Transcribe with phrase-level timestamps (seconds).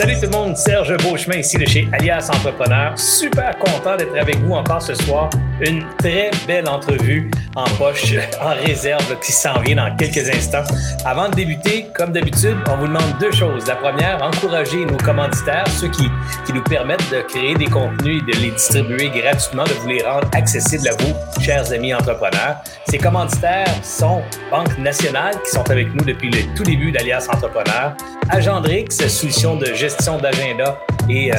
[0.00, 2.98] Salut tout le monde, Serge Beauchemin ici de chez Alias Entrepreneur.
[2.98, 5.28] Super content d'être avec vous encore ce soir.
[5.60, 10.64] Une très belle entrevue en poche, en réserve qui s'en vient dans quelques instants.
[11.04, 13.66] Avant de débuter, comme d'habitude, on vous demande deux choses.
[13.66, 16.08] La première, encourager nos commanditaires, ceux qui,
[16.46, 20.02] qui nous permettent de créer des contenus et de les distribuer gratuitement, de vous les
[20.02, 22.56] rendre accessibles à vous, chers amis entrepreneurs.
[22.88, 27.94] Ces commanditaires sont Banque Nationale, qui sont avec nous depuis le tout début d'Alias Entrepreneur,
[28.30, 29.89] Agendrix, solution de gestion
[30.20, 31.36] d'agenda et euh,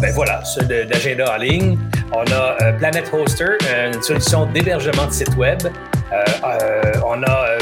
[0.00, 1.78] ben voilà, d'agenda en ligne.
[2.12, 3.58] On a euh, Planet Hoster,
[3.92, 5.60] une solution d'hébergement de site web.
[6.12, 7.58] Euh, on a,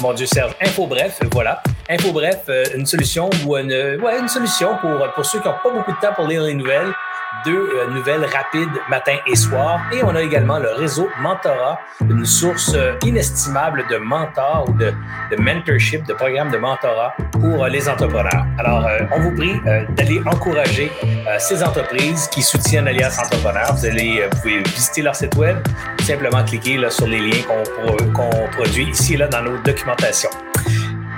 [0.00, 1.62] mon Dieu Serge, InfoBref, voilà.
[1.88, 5.92] InfoBref, une solution ou une, ouais, une solution pour, pour ceux qui n'ont pas beaucoup
[5.92, 6.92] de temps pour lire les nouvelles
[7.46, 9.80] deux euh, nouvelles rapides matin et soir.
[9.92, 14.92] Et on a également le réseau Mentorat, une source euh, inestimable de mentors ou de,
[15.38, 18.44] mentorship, de programmes de mentorat pour euh, les entrepreneurs.
[18.58, 18.84] Alors,
[19.14, 20.90] on vous prie d'aller encourager
[21.38, 23.72] ces entreprises qui soutiennent Alliance Entrepreneur.
[23.74, 25.56] Vous allez, pouvez visiter leur site web,
[26.00, 27.42] simplement cliquer sur les liens
[28.14, 30.30] qu'on produit ici et là dans nos documentations.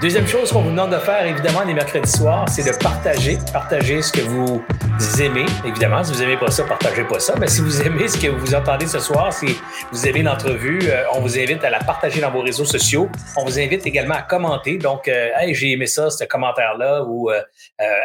[0.00, 3.36] Deuxième chose qu'on vous demande de faire, évidemment, les mercredis soirs, c'est de partager.
[3.52, 4.62] Partager ce que vous
[5.20, 5.44] aimez.
[5.66, 7.34] Évidemment, si vous n'aimez pas ça, partagez pas ça.
[7.36, 9.56] Mais si vous aimez ce que vous entendez ce soir, si
[9.90, 13.08] vous aimez l'entrevue, euh, on vous invite à la partager dans vos réseaux sociaux.
[13.36, 14.78] On vous invite également à commenter.
[14.78, 17.42] Donc, euh, hey, j'ai aimé ça, ce commentaire-là, ou euh,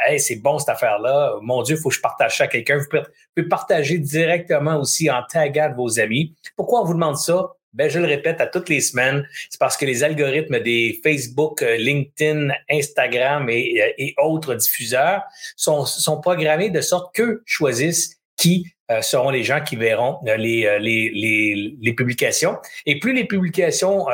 [0.08, 1.34] hey, c'est bon cette affaire-là.
[1.44, 2.80] Mon Dieu, il faut que je partage ça à quelqu'un.
[2.80, 6.34] Vous pouvez partager directement aussi en taguant vos amis.
[6.56, 7.52] Pourquoi on vous demande ça?
[7.74, 11.64] Ben, je le répète à toutes les semaines, c'est parce que les algorithmes des Facebook,
[11.64, 15.24] euh, LinkedIn, Instagram et, euh, et autres diffuseurs
[15.56, 20.78] sont, sont programmés de sorte qu'eux choisissent qui euh, seront les gens qui verront les,
[20.80, 22.58] les, les, les, publications.
[22.86, 24.06] Et plus les publications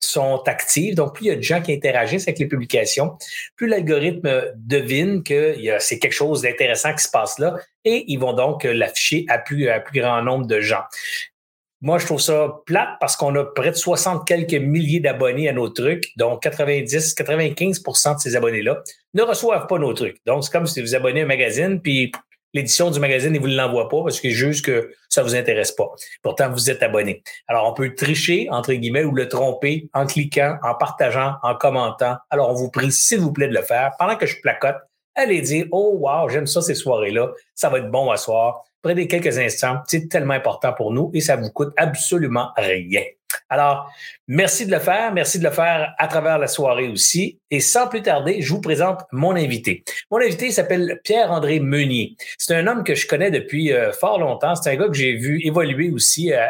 [0.00, 3.16] sont actives, donc plus il y a de gens qui interagissent avec les publications,
[3.56, 8.34] plus l'algorithme devine que c'est quelque chose d'intéressant qui se passe là et ils vont
[8.34, 10.82] donc l'afficher à plus, à plus grand nombre de gens.
[11.84, 15.52] Moi, je trouve ça plate parce qu'on a près de 60 quelques milliers d'abonnés à
[15.52, 20.16] nos trucs, donc 90, 95% de ces abonnés-là ne reçoivent pas nos trucs.
[20.24, 22.10] Donc, c'est comme si vous abonnez un magazine, puis
[22.54, 25.90] l'édition du magazine, ils vous l'envoient pas parce qu'ils jugent que ça vous intéresse pas.
[26.22, 27.22] Pourtant, vous êtes abonné.
[27.48, 32.16] Alors, on peut tricher, entre guillemets, ou le tromper en cliquant, en partageant, en commentant.
[32.30, 33.90] Alors, on vous prie, s'il vous plaît, de le faire.
[33.98, 34.76] Pendant que je placote,
[35.14, 37.32] allez dire, oh, wow, j'aime ça ces soirées-là.
[37.54, 39.78] Ça va être bon à soir prenez quelques instants.
[39.88, 43.02] C'est tellement important pour nous et ça vous coûte absolument rien.
[43.48, 43.90] Alors,
[44.28, 45.12] merci de le faire.
[45.12, 47.40] Merci de le faire à travers la soirée aussi.
[47.50, 49.82] Et sans plus tarder, je vous présente mon invité.
[50.10, 52.16] Mon invité s'appelle Pierre-André Meunier.
[52.38, 54.54] C'est un homme que je connais depuis euh, fort longtemps.
[54.54, 56.46] C'est un gars que j'ai vu évoluer aussi euh,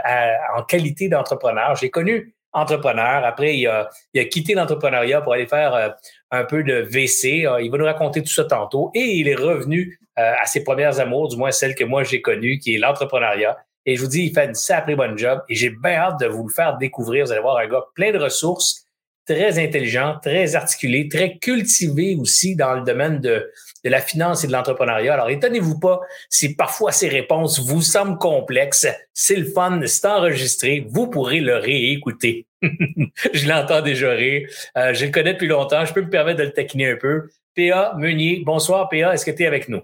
[0.56, 1.76] en qualité d'entrepreneur.
[1.76, 3.24] J'ai connu entrepreneur.
[3.24, 3.88] Après, il a,
[4.30, 5.88] quitté l'entrepreneuriat pour aller faire euh,
[6.34, 7.46] un peu de VC.
[7.60, 8.90] Il va nous raconter tout ça tantôt.
[8.94, 12.20] Et il est revenu euh, à ses premières amours, du moins celle que moi j'ai
[12.20, 13.56] connue, qui est l'entrepreneuriat.
[13.86, 16.26] Et je vous dis, il fait une sacrée bonne job et j'ai bien hâte de
[16.26, 17.26] vous le faire découvrir.
[17.26, 18.86] Vous allez voir un gars plein de ressources,
[19.26, 23.50] très intelligent, très articulé, très cultivé aussi dans le domaine de,
[23.84, 25.14] de la finance et de l'entrepreneuriat.
[25.14, 26.00] Alors, étonnez-vous pas
[26.30, 28.86] si parfois ces réponses vous semblent complexes.
[29.12, 30.86] C'est le fun, c'est enregistré.
[30.88, 32.46] Vous pourrez le réécouter.
[33.32, 34.48] je l'entends déjà rire.
[34.76, 35.84] Euh, je le connais depuis longtemps.
[35.84, 37.28] Je peux me permettre de le taquiner un peu.
[37.56, 39.82] PA Meunier, bonsoir PA, est-ce que tu es avec nous?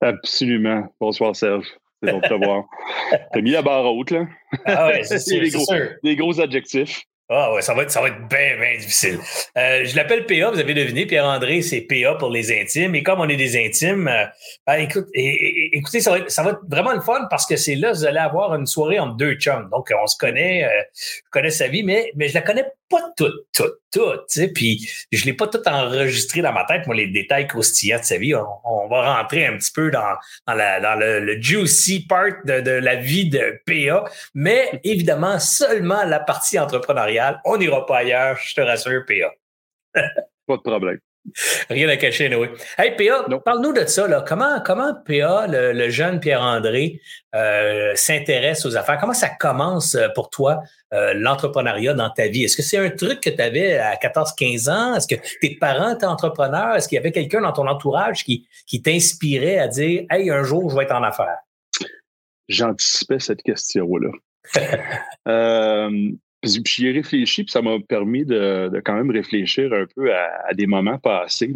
[0.00, 0.88] Absolument.
[1.00, 1.66] Bonsoir, Serge.
[2.02, 2.64] C'est bon de te voir.
[3.32, 4.26] T'as mis la barre haute, là.
[4.64, 5.40] Ah ouais, c'est
[6.02, 7.02] des gros adjectifs.
[7.32, 9.20] Ah ouais, ça va être, ça va être bien, bien difficile.
[9.56, 12.96] Euh, je l'appelle PA, vous avez deviné, Pierre-André, c'est PA pour les intimes.
[12.96, 14.24] Et comme on est des intimes, euh,
[14.66, 18.18] ben, écoute, écoutez, ça va, être, vraiment le fun parce que c'est là, vous allez
[18.18, 19.68] avoir une soirée entre deux chums.
[19.70, 23.12] Donc, on se connaît, euh, je connais sa vie, mais, mais je la connais pas
[23.16, 24.26] toute, toute, toute.
[24.28, 28.00] Tu sais, puis je l'ai pas tout enregistré dans ma tête, moi, les détails croustillants
[28.00, 28.34] de sa vie.
[28.34, 32.96] On, va rentrer un petit peu dans, dans, la, le, juicy part de, de la
[32.96, 34.04] vie de PA,
[34.34, 37.40] mais évidemment, seulement la partie entrepreneuriale.
[37.44, 40.02] On n'ira pas ailleurs, je te rassure, PA.
[40.46, 40.98] pas de problème.
[41.68, 42.48] Rien à cacher, oui.
[42.78, 44.08] Hey, PA, parle-nous de ça.
[44.08, 44.24] Là.
[44.26, 47.00] Comment, comment PA, le, jeune Pierre-André,
[47.34, 48.98] euh, s'intéresse aux affaires?
[48.98, 50.62] Comment ça commence euh, pour toi,
[50.92, 52.44] euh, l'entrepreneuriat dans ta vie?
[52.44, 54.94] Est-ce que c'est un truc que tu avais à 14-15 ans?
[54.96, 56.76] Est-ce que tes parents étaient entrepreneurs?
[56.76, 60.42] Est-ce qu'il y avait quelqu'un dans ton entourage qui, qui t'inspirait à dire Hey, un
[60.42, 61.38] jour, je vais être en affaires?
[62.48, 64.10] J'anticipais cette question-là.
[66.42, 70.66] j'y ai réfléchi, puis ça m'a permis de, quand même réfléchir un peu à, des
[70.66, 71.52] moments passés.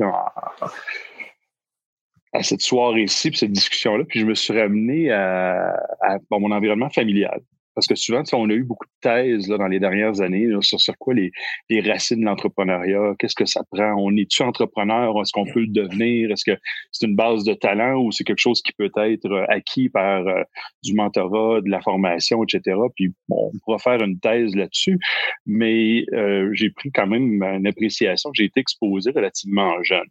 [2.32, 5.70] à cette soirée-ci, puis cette discussion-là, puis je me suis ramené à,
[6.00, 7.40] à mon environnement familial.
[7.75, 10.81] Parce que souvent, on a eu beaucoup de thèses là, dans les dernières années sur,
[10.81, 11.31] sur quoi les,
[11.71, 15.69] les racines de l'entrepreneuriat, qu'est-ce que ça prend, on est-tu entrepreneur, est-ce qu'on peut le
[15.69, 16.59] devenir, est-ce que
[16.93, 20.26] c'est une base de talent ou c'est quelque chose qui peut être euh, acquis par
[20.26, 20.43] euh,
[20.82, 22.76] du mentorat, de la formation, etc.
[22.94, 24.99] Puis bon, on pourra faire une thèse là-dessus,
[25.47, 30.09] mais euh, j'ai pris quand même une appréciation, j'ai été exposé relativement jeune.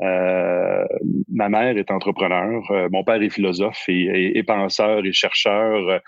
[0.00, 0.84] Euh,
[1.28, 6.00] ma mère est entrepreneur, mon père est philosophe et, et penseur et chercheur.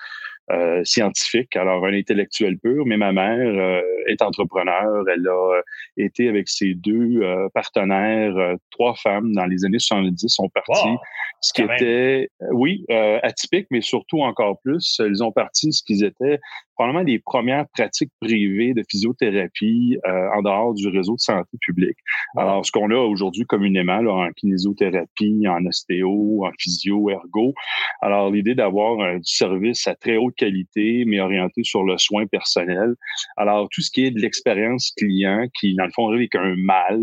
[0.50, 5.05] Euh, scientifique, alors un intellectuel pur, mais ma mère euh, est entrepreneur.
[5.08, 5.62] Elle a euh,
[5.97, 7.20] été avec ses deux
[7.55, 8.35] partenaires,
[8.70, 10.97] trois femmes dans les années 70 sont parties.
[11.41, 12.85] ce qui était, oui,
[13.23, 16.41] atypique, mais surtout encore plus, ils ont parti ce qu'ils étaient
[16.81, 21.99] probablement les premières pratiques privées de physiothérapie euh, en dehors du réseau de santé publique.
[22.38, 27.52] Alors, ce qu'on a aujourd'hui communément là, en kinésiothérapie, en ostéo, en physio, ergo.
[28.00, 32.95] Alors, l'idée d'avoir du service à très haute qualité, mais orienté sur le soin personnel.
[33.37, 36.55] Alors, tout ce qui est de l'expérience client, qui, dans le fond, arrive avec un
[36.57, 37.01] mal,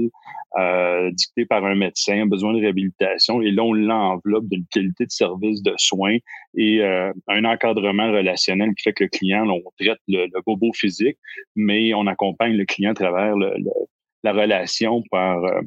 [0.57, 5.11] euh, dicté par un médecin, besoin de réhabilitation, et là, on l'enveloppe d'une qualité de
[5.11, 6.17] service de soins
[6.55, 11.17] et euh, un encadrement relationnel qui fait que le client, on traite le, bobo physique,
[11.55, 15.61] mais on accompagne le client à travers la relation par, euh,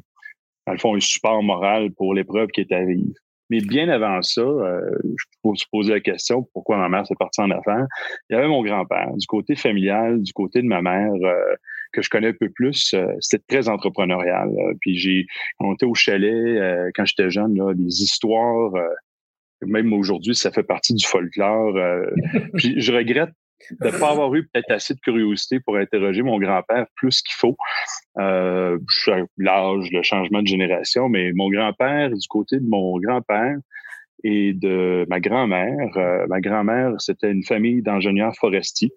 [0.67, 3.15] dans le fond, un support moral pour l'épreuve qui est à vivre.
[3.51, 7.17] Mais bien avant ça, euh, je peux se poser la question pourquoi ma mère s'est
[7.19, 7.87] partie en affaires.
[8.29, 9.13] Il y avait mon grand-père.
[9.17, 11.55] Du côté familial, du côté de ma mère, euh,
[11.93, 14.51] que je connais un peu plus, euh, c'était très entrepreneurial.
[14.81, 15.27] Puis j'ai,
[15.59, 18.73] on était au chalet quand j'étais jeune, là, des histoires.
[19.63, 21.75] même aujourd'hui, ça fait partie du folklore.
[22.55, 23.31] puis je regrette
[23.81, 27.35] de ne pas avoir eu peut-être assez de curiosité pour interroger mon grand-père plus qu'il
[27.35, 27.57] faut.
[28.19, 28.79] Euh,
[29.39, 33.57] l'âge, le changement de génération, mais mon grand-père, du côté de mon grand-père
[34.25, 38.93] et de ma grand-mère, euh, ma grand-mère, c'était une famille d'ingénieurs forestiers.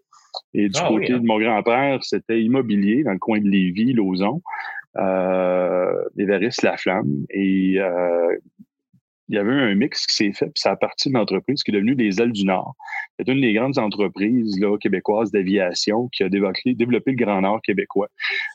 [0.53, 1.19] Et du ah côté hein.
[1.19, 4.41] de mon grand-père, c'était immobilier dans le coin de Lévis, Lauson,
[4.97, 7.25] euh, Évariste Laflamme.
[7.29, 8.35] Et euh,
[9.33, 11.71] il y avait un mix qui s'est fait, puis ça a parti d'une entreprise qui
[11.71, 12.75] est devenue les Ailes du Nord.
[13.17, 17.59] C'est une des grandes entreprises là, québécoises d'aviation qui a développé, développé, le Grand Nord
[17.63, 18.09] québécois.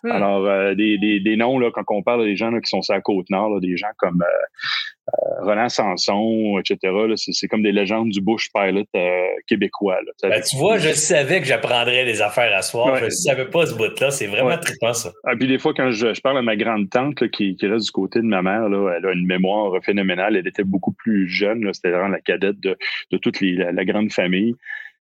[0.05, 0.13] Hmm.
[0.13, 2.95] Alors, euh, des, des, des, noms, là, quand on parle des gens qui sont sur
[2.95, 4.47] la Côte-Nord, des gens comme euh,
[5.41, 8.85] Roland Sanson, etc., c'est comme des légendes du bush pilot
[9.47, 9.99] québécois.
[10.05, 10.29] Là.
[10.29, 12.97] Ben, tu vois, je savais que j'apprendrais des affaires à soir.
[12.97, 14.11] Je ne savais pas ce bout-là.
[14.11, 15.13] C'est vraiment très trippant, ça.
[15.25, 17.87] Ah, puis des fois, quand je, je parle à ma grande tante qui, qui, reste
[17.87, 20.37] du côté de ma mère, là, elle a une mémoire phénoménale.
[20.37, 21.69] Elle était beaucoup plus jeune.
[21.73, 22.77] C'était vraiment la cadette de,
[23.11, 24.55] de toute les, la, grande famille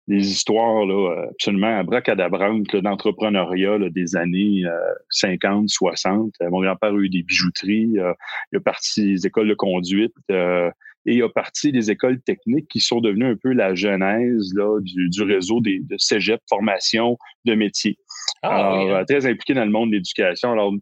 [0.09, 4.65] des histoires là, absolument abracadabrantes d'entrepreneuriat des années
[5.11, 6.33] 50, 60.
[6.41, 8.13] Euh, mon grand-père a eu des bijouteries, euh,
[8.53, 10.71] il a parti des écoles de conduite euh,
[11.07, 14.81] et il a parti des écoles techniques qui sont devenues un peu la genèse là,
[14.81, 17.99] du, du réseau des, de cégep, formation de métier.
[18.43, 19.05] Ah, Alors, hein?
[19.05, 20.53] très impliqué dans le monde de l'éducation.
[20.53, 20.73] Alors,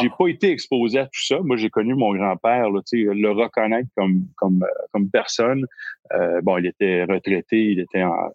[0.00, 1.40] j'ai pas été exposé à tout ça.
[1.42, 5.66] Moi, j'ai connu mon grand-père, le reconnaître comme comme comme personne.
[6.42, 8.30] bon, il était retraité, il était en,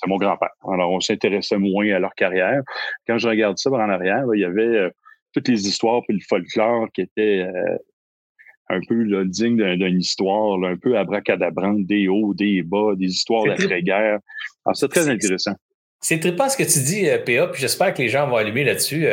[0.00, 0.50] c'est mon grand-père.
[0.68, 2.62] Alors, on s'intéressait moins à leur carrière.
[3.06, 4.90] Quand je regarde ça en arrière, il y avait euh,
[5.34, 7.76] toutes les histoires puis le folklore qui était euh,
[8.68, 13.44] un peu là, digne d'une histoire, un peu abracadabrante, des hauts, des bas, des histoires
[13.44, 14.18] d'après-guerre.
[14.64, 15.54] Alors, c'est très intéressant.
[16.02, 18.64] C'est trippant ce que tu dis, euh, PA, puis j'espère que les gens vont allumer
[18.64, 19.06] là-dessus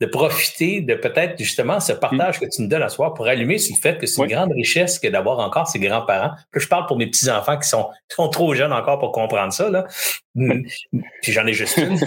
[0.00, 3.56] de profiter de peut-être justement ce partage que tu nous donnes à soir pour allumer
[3.56, 6.32] sur le fait que c'est une grande richesse que d'avoir encore ses grands-parents.
[6.54, 9.70] Je parle pour mes petits-enfants qui sont, sont trop jeunes encore pour comprendre ça.
[9.70, 9.86] Là.
[10.34, 10.64] Hmm.
[11.22, 11.98] Puis j'en ai juste une,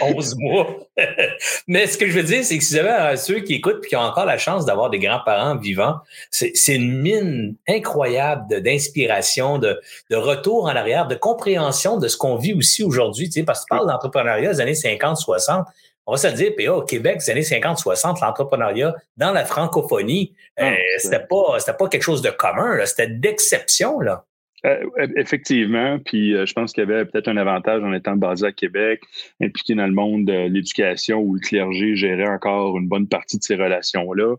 [0.00, 0.78] 11 mois.
[1.66, 3.88] Mais ce que je veux dire, c'est que si vous avez ceux qui écoutent et
[3.88, 5.96] qui ont encore la chance d'avoir des grands-parents vivants,
[6.30, 9.80] c'est une mine incroyable d'inspiration, de,
[10.10, 13.26] de, retour en arrière, de compréhension de ce qu'on vit aussi aujourd'hui.
[13.26, 15.66] Tu sais, parce que tu parles d'entrepreneuriat des années 50, 60
[16.08, 20.32] on va se le dire, PA, au Québec, les années 50-60, l'entrepreneuriat dans la francophonie,
[20.58, 24.00] euh, c'était pas, pas quelque chose de commun, c'était d'exception.
[24.00, 24.24] Là.
[24.66, 28.46] Euh, effectivement, puis euh, je pense qu'il y avait peut-être un avantage en étant basé
[28.46, 29.02] à Québec,
[29.40, 33.42] impliqué dans le monde de l'éducation où le clergé gérait encore une bonne partie de
[33.44, 34.34] ces relations-là.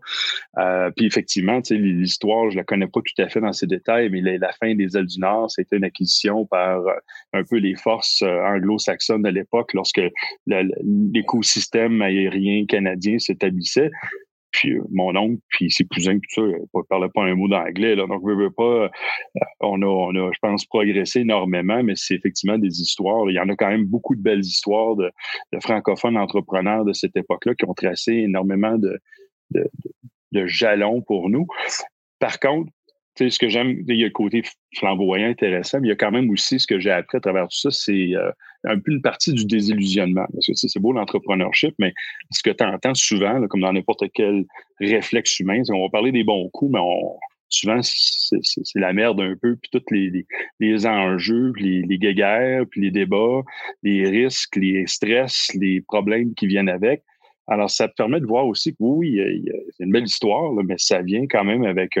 [0.58, 4.20] Euh, puis effectivement, l'histoire, je la connais pas tout à fait dans ses détails, mais
[4.20, 6.82] la, fin des ailes du Nord, c'était une acquisition par
[7.32, 10.02] un peu les forces anglo-saxonnes de l'époque lorsque
[10.46, 13.90] l'écosystème aérien canadien s'établissait.
[14.52, 17.94] Puis euh, mon oncle, puis ses cousins, tout ça, ne parlaient pas un mot d'anglais.
[17.94, 18.88] Là, donc, veut, pas, euh,
[19.60, 23.30] on, a, on a, je pense, progressé énormément, mais c'est effectivement des histoires.
[23.30, 25.10] Il y en a quand même beaucoup de belles histoires de,
[25.60, 28.98] francophones entrepreneurs de cette époque-là qui ont tracé énormément de,
[29.50, 31.46] de, jalons pour nous.
[32.18, 32.70] Par contre,
[33.18, 34.42] ce que j'aime, il y a le côté
[34.76, 37.48] flamboyant intéressant, mais il y a quand même aussi ce que j'ai appris à travers
[37.48, 38.30] tout ça, c'est euh,
[38.64, 40.26] un peu une partie du désillusionnement.
[40.32, 41.92] Parce que c'est beau l'entrepreneurship, mais
[42.30, 44.44] ce que tu entends souvent, comme dans n'importe quel
[44.80, 46.80] réflexe humain, on va parler des bons coups, mais
[47.48, 50.24] souvent c'est la merde un peu, puis tous les,
[50.60, 53.42] les, enjeux, les, les guéguerres, puis les débats,
[53.82, 57.02] les risques, les stress, les problèmes qui viennent avec.
[57.48, 59.20] Alors, ça te permet de voir aussi que oui,
[59.76, 61.98] c'est une belle histoire, mais ça vient quand même avec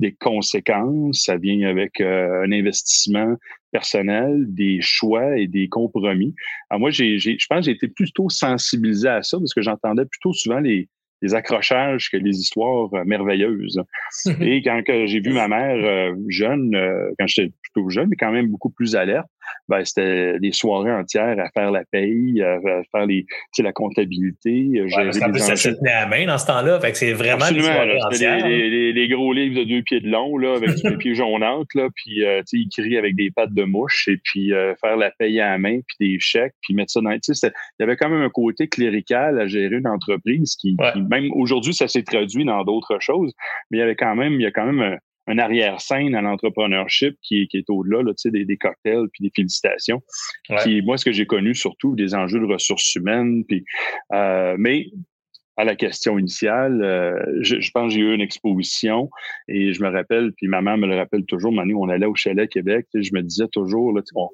[0.00, 3.36] des conséquences, ça vient avec euh, un investissement
[3.70, 6.34] personnel, des choix et des compromis.
[6.68, 10.06] Alors moi, j'ai, je pense que j'ai été plutôt sensibilisé à ça parce que j'entendais
[10.06, 10.88] plutôt souvent les,
[11.22, 13.80] les accrochages que les histoires euh, merveilleuses.
[14.40, 16.76] et quand j'ai vu ma mère euh, jeune,
[17.18, 19.28] quand j'étais plutôt jeune, mais quand même beaucoup plus alerte,
[19.68, 22.58] ben, c'était des soirées entières à faire la paye, à
[22.90, 23.26] faire les,
[23.58, 24.82] la comptabilité.
[24.82, 26.80] Ouais, parce qu'en plus, ça se tenait à main dans ce temps-là.
[26.80, 28.46] Fait que c'est vraiment des soirées entières.
[28.46, 31.88] Les, les, gros livres de deux pieds de long, là, avec des pieds jaunantes, là,
[31.94, 35.50] puis euh, écrire avec des pattes de mouche, et puis euh, faire la paye à
[35.50, 37.10] la main, puis des chèques, puis mettre ça dans...
[37.10, 41.30] Il y avait quand même un côté clérical à gérer une entreprise qui, qui même
[41.32, 43.32] aujourd'hui, ça s'est traduit dans d'autres choses,
[43.70, 44.96] mais il y avait quand même, il y a quand même un
[45.38, 50.02] arrière-scène à l'entrepreneurship qui, qui, est au-delà là, des, des cocktails puis des félicitations.
[50.48, 53.44] Moi, ce que j'ai connu surtout, des enjeux de ressources humaines.
[53.44, 53.64] Puis,
[54.12, 54.86] euh, mais
[55.56, 59.10] à la question initiale, euh, je, je, pense que j'ai eu une exposition
[59.48, 62.48] et je me rappelle, puis maman me le rappelle toujours, Manu, on allait au chalet
[62.48, 64.28] Québec, je me disais toujours, là, on,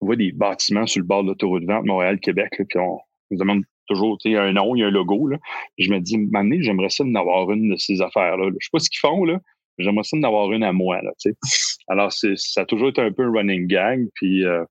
[0.00, 2.98] on, voit des bâtiments sur le bord de l'autoroute vente Montréal-Québec, puis on,
[3.30, 5.38] on se demande toujours, tu sais, un nom, il y a un logo, là.
[5.78, 8.50] Je me dis, Manu, j'aimerais ça d'en avoir une de ces affaires-là.
[8.58, 9.40] Je sais pas ce qu'ils font, là,
[9.78, 11.00] J'aimerais ça d'avoir une à moi.
[11.02, 11.12] Là,
[11.88, 14.06] Alors, ça a toujours été un peu un running gang.
[14.14, 14.64] Puis, euh,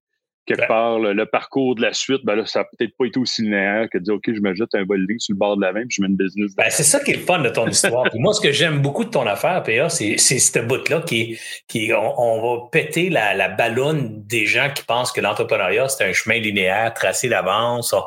[0.46, 3.44] quelque part, le, parcours de la suite, ben là, ça n'a peut-être pas été aussi
[3.44, 5.72] linéaire que de dire, OK, je me jette un bol sur le bord de la
[5.72, 6.56] main, puis je mets une business.
[6.56, 8.04] Ben, c'est ça qui est le fun de ton histoire.
[8.10, 11.38] puis moi, ce que j'aime beaucoup de ton affaire, PA, c'est, c'est ce bout-là qui,
[11.68, 16.14] qui on, va péter la, la ballonne des gens qui pensent que l'entrepreneuriat, c'est un
[16.14, 17.94] chemin linéaire tracé d'avance.
[17.94, 18.02] On,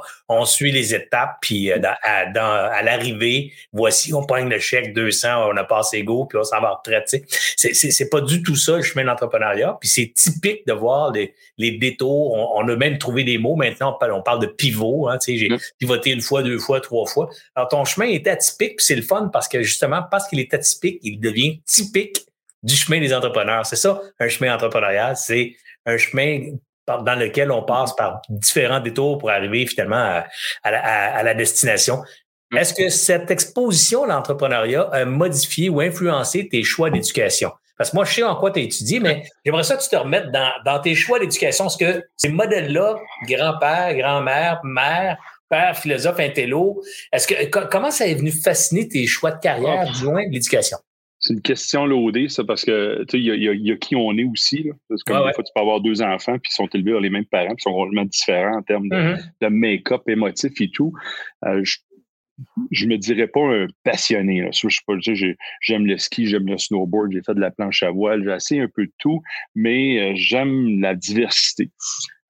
[0.44, 5.50] suit les étapes, puis euh, à, dans, à l'arrivée, voici, on prend le chèque 200,
[5.50, 7.04] on a passé go, puis on s'en va en retraite.
[7.08, 7.24] C'est,
[7.56, 9.76] c'est, c'est pas du tout ça, le chemin de l'entrepreneuriat.
[9.80, 13.56] Puis c'est typique de voir les, les détours on, a même trouvé des mots.
[13.56, 15.08] Maintenant, on parle, de pivot.
[15.08, 15.58] Hein, j'ai mm.
[15.78, 17.28] pivoté une fois, deux fois, trois fois.
[17.54, 20.52] Alors, ton chemin est atypique, puis c'est le fun parce que justement, parce qu'il est
[20.52, 22.26] atypique, il devient typique
[22.62, 23.66] du chemin des entrepreneurs.
[23.66, 25.16] C'est ça, un chemin entrepreneurial.
[25.16, 25.54] C'est
[25.86, 26.52] un chemin
[26.86, 30.22] dans lequel on passe par différents détours pour arriver finalement
[30.62, 32.02] à, la, destination.
[32.50, 32.58] Mm.
[32.58, 37.50] Est-ce que cette exposition à l'entrepreneuriat a modifié ou influencé tes choix d'éducation?
[37.76, 39.88] Parce que moi, je sais en quoi tu as étudié, mais j'aimerais ça que tu
[39.88, 41.66] te remettes dans, dans tes choix d'éducation.
[41.66, 45.16] Est-ce que ces modèles-là, grand-père, grand-mère, mère,
[45.48, 50.04] père, philosophe, intello, est-ce que comment ça est venu fasciner tes choix de carrière, du
[50.04, 50.78] moins de l'éducation?
[51.24, 54.24] C'est une question loadée, ça, parce que tu il y, y, a qui on est
[54.24, 54.62] aussi.
[54.62, 54.72] Là.
[54.90, 57.08] Parce que des fois, tu peux avoir deux enfants, puis ils sont élevés par les
[57.08, 59.30] mêmes parents, puis ils sont complètement différents en termes de, mm-hmm.
[59.40, 60.92] de make-up émotif et tout.
[61.46, 61.78] Euh, je
[62.72, 64.42] je me dirais pas un passionné.
[64.42, 64.50] Là.
[64.52, 65.26] Je, je,
[65.60, 68.58] j'aime le ski, j'aime le snowboard, j'ai fait de la planche à voile, j'ai assez
[68.58, 69.22] un peu de tout,
[69.54, 71.70] mais euh, j'aime la diversité.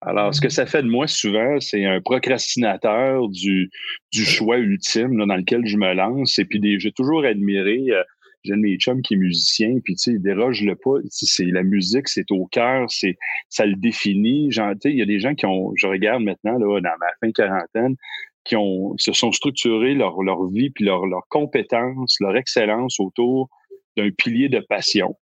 [0.07, 3.71] Alors, ce que ça fait de moi souvent, c'est un procrastinateur du,
[4.13, 6.39] du choix ultime dans lequel je me lance.
[6.39, 8.03] Et puis, j'ai toujours admiré, euh,
[8.45, 10.97] j'ai mes chums qui est musicien, puis tu sais, déroge le pas.
[11.09, 13.17] C'est la musique, c'est au cœur, c'est
[13.49, 14.49] ça le définit.
[14.49, 17.97] Il y a des gens qui ont, je regarde maintenant là dans ma fin quarantaine,
[18.45, 23.49] qui ont, se sont structurés leur, leur vie, puis leur, leur compétence, leur excellence autour
[23.97, 25.17] d'un pilier de passion.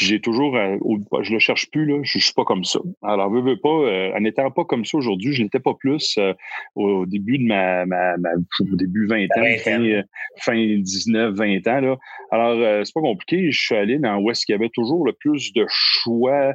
[0.00, 0.78] Puis j'ai toujours, euh,
[1.20, 2.80] je le cherche plus là, je, suis pas comme ça.
[3.02, 6.16] Alors veux, veux pas, euh, en n'étant pas comme ça aujourd'hui, je n'étais pas plus
[6.16, 6.32] euh,
[6.74, 8.30] au début de ma, ma, ma,
[8.60, 10.02] au début 20 ans, fin,
[10.38, 11.96] fin 19, 20 ans là.
[12.30, 15.12] Alors c'est pas compliqué, je suis allé dans où est-ce qu'il y avait toujours le
[15.12, 16.54] plus de choix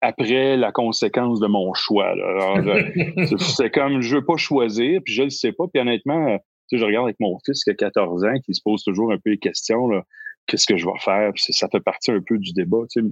[0.00, 2.08] après la conséquence de mon choix.
[2.08, 2.82] Alors, euh,
[3.38, 5.64] c'est comme je veux pas choisir, puis je le sais pas.
[5.72, 6.38] Puis honnêtement, euh,
[6.68, 9.12] tu sais, je regarde avec mon fils qui a 14 ans, qui se pose toujours
[9.12, 9.90] un peu les questions.
[10.46, 11.32] Qu'est-ce que je vais faire?
[11.36, 12.82] Ça fait partie un peu du débat.
[12.90, 13.06] Tu sais.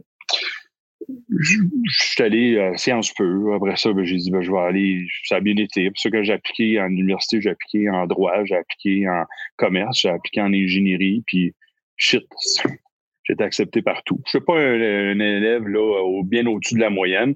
[1.08, 3.54] Je, suis allé à Sciences Peu.
[3.54, 5.06] Après ça, ben, j'ai dit ben, je vais aller.
[5.24, 5.90] Ça a bien été.
[5.90, 9.24] Que j'ai appliqué en université, j'ai appliqué en droit, j'ai appliqué en
[9.56, 11.22] commerce, j'ai appliqué en ingénierie.
[11.26, 11.54] Puis
[11.96, 12.26] shit,
[13.24, 14.20] j'ai été accepté partout.
[14.26, 17.34] Je suis pas un, élève là, bien au-dessus de la moyenne.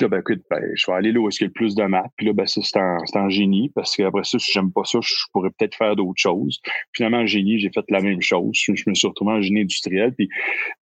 [0.00, 1.84] Là, ben, écoute, ben, je vais aller là où il y a le plus de
[1.84, 2.10] maths.
[2.16, 5.14] Puis là, ben, c'est en, en, génie, parce qu'après ça, si j'aime pas ça, je
[5.32, 6.60] pourrais peut-être faire d'autres choses.
[6.94, 8.52] Finalement, en génie, j'ai fait la même chose.
[8.54, 10.14] Je, me suis retrouvé en génie industriel.
[10.14, 10.28] Puis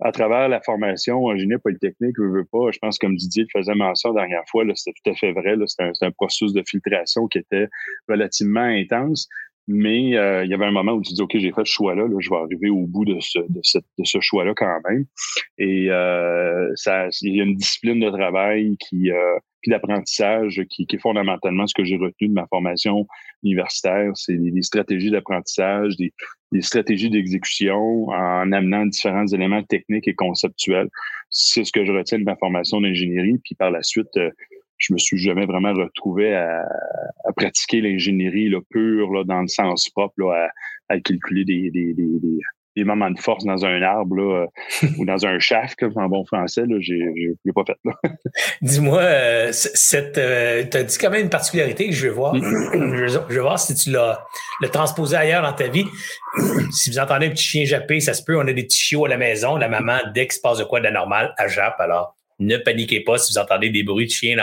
[0.01, 3.61] à travers la formation en génie polytechnique, je veux pas, je pense comme Didier le
[3.61, 5.57] faisait mention la dernière fois, c'était tout à fait vrai.
[5.67, 7.67] C'était un, un, processus de filtration qui était
[8.09, 9.29] relativement intense.
[9.71, 12.09] Mais euh, il y avait un moment où tu dis, OK, j'ai fait ce choix-là,
[12.09, 13.61] là, je vais arriver au bout de ce, de
[13.99, 15.05] de ce choix-là quand même.
[15.59, 20.87] Et euh, ça, il y a une discipline de travail qui, euh, puis d'apprentissage qui,
[20.87, 23.07] qui, est fondamentalement ce que j'ai retenu de ma formation
[23.43, 24.11] universitaire.
[24.15, 26.15] C'est des, stratégies d'apprentissage, des,
[26.51, 30.89] des, stratégies d'exécution en amenant différents éléments techniques et conceptuels.
[31.29, 33.39] C'est ce que je retiens de ma formation d'ingénierie.
[33.45, 34.31] Puis par la suite, euh,
[34.79, 36.63] je me suis jamais vraiment retrouvé à,
[37.25, 40.49] à pratiquer l'ingénierie pure là, dans le sens propre, là,
[40.89, 42.19] à, à calculer des, des, des,
[42.79, 46.25] des moments de force dans un arbre là, euh, ou dans un shaft, en bon
[46.25, 47.01] français, là, j'ai,
[47.45, 47.77] j'ai, pas fait.
[48.63, 52.35] Dis-moi, euh, cette, euh, tu as dit quand même une particularité que je veux voir.
[52.35, 53.07] Mm.
[53.09, 54.25] je, veux, voir si tu l'as
[54.61, 55.87] le transposé ailleurs dans ta vie.
[56.71, 59.07] si vous entendez un petit chien japper, ça se peut, on a des petits chiots
[59.07, 59.57] à la maison.
[59.57, 61.81] La maman, dès qu'il se passe de quoi d'anormal, elle jappe.
[61.81, 64.37] Alors, ne paniquez pas si vous entendez des bruits de chiens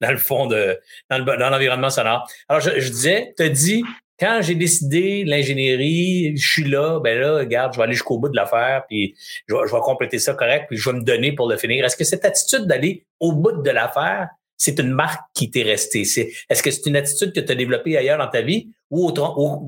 [0.00, 0.78] dans, le fond de
[1.10, 2.28] dans, le, dans l'environnement sonore.
[2.48, 3.84] Alors, je, disais, tu dit
[4.18, 8.28] quand j'ai décidé l'ingénierie, je suis là, ben là, regarde, je vais aller jusqu'au bout
[8.28, 9.14] de l'affaire, puis
[9.46, 11.84] je vais, je vais compléter ça correct, puis je vais me donner pour le finir.
[11.84, 16.02] Est-ce que cette attitude d'aller au bout de l'affaire, c'est une marque qui t'est restée?
[16.02, 18.70] est-ce que c'est une attitude que tu as développée ailleurs dans ta vie?
[18.90, 19.12] Ou,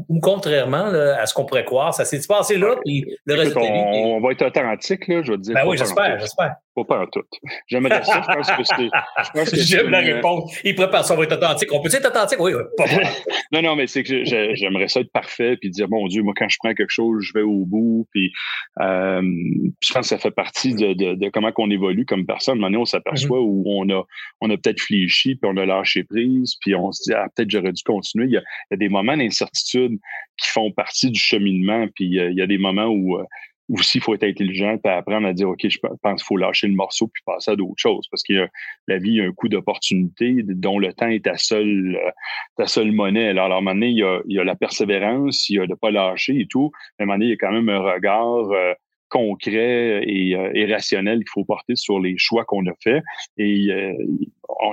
[0.08, 3.60] ou, contrairement à ce qu'on pourrait croire, ça s'est passé là, puis le reste de
[3.60, 5.54] on, on va être authentique, là, je te dire.
[5.54, 6.56] Ben oui, j'espère, j'espère.
[6.74, 7.24] Pas, pas en tout.
[7.66, 8.62] J'aimerais ça, je pense que
[9.44, 9.62] c'est.
[9.64, 10.56] J'aime la réponse.
[10.64, 11.72] Il prépare ça, on va être authentique.
[11.72, 12.38] On peut être authentique?
[12.40, 12.84] Oui, pas
[13.52, 16.48] Non, non, mais c'est que j'aimerais ça être parfait, puis dire, mon Dieu, moi, quand
[16.48, 18.32] je prends quelque chose, je vais au bout, puis
[18.80, 19.20] euh,
[19.82, 22.58] je pense que ça fait partie de, de, de comment qu'on évolue comme personne.
[22.58, 23.42] Maintenant, on s'aperçoit mm-hmm.
[23.42, 24.04] où on a,
[24.40, 27.50] on a peut-être fléchi, puis on a lâché prise, puis on se dit, ah, peut-être
[27.50, 28.26] j'aurais dû continuer.
[28.26, 29.98] Il y, a, il y a des moments d'incertitude
[30.36, 31.86] qui font partie du cheminement.
[31.94, 33.24] Puis euh, il y a des moments où euh,
[33.68, 36.66] aussi il faut être intelligent et apprendre à dire OK, je pense qu'il faut lâcher
[36.66, 38.06] le morceau puis passer à d'autres choses.
[38.10, 38.48] Parce que
[38.88, 42.10] la vie a un coup d'opportunité dont le temps est ta seule, euh,
[42.56, 43.28] ta seule monnaie.
[43.28, 45.58] Alors, à un moment donné, il y a, il y a la persévérance, il y
[45.58, 46.70] a de ne pas lâcher et tout.
[46.98, 48.50] À un moment donné, il y a quand même un regard
[49.10, 53.02] concret et, euh, rationnel qu'il faut porter sur les choix qu'on a faits.
[53.36, 53.92] Et euh,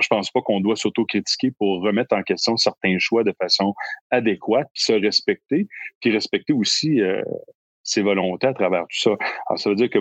[0.00, 3.74] je pense pas qu'on doit s'autocritiquer pour remettre en question certains choix de façon
[4.10, 5.68] adéquate, puis se respecter,
[6.00, 7.22] puis respecter aussi euh,
[7.82, 9.10] ses volontés à travers tout ça.
[9.48, 9.98] Alors, ça veut dire que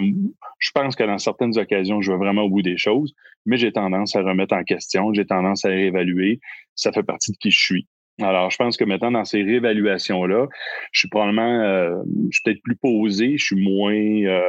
[0.59, 3.13] je pense que dans certaines occasions, je vais vraiment au bout des choses,
[3.45, 6.39] mais j'ai tendance à remettre en question, j'ai tendance à réévaluer.
[6.75, 7.87] Ça fait partie de qui je suis.
[8.19, 10.47] Alors, je pense que maintenant, dans ces réévaluations-là,
[10.91, 11.95] je suis probablement, euh,
[12.31, 14.41] je suis peut-être plus posé, je suis moins euh,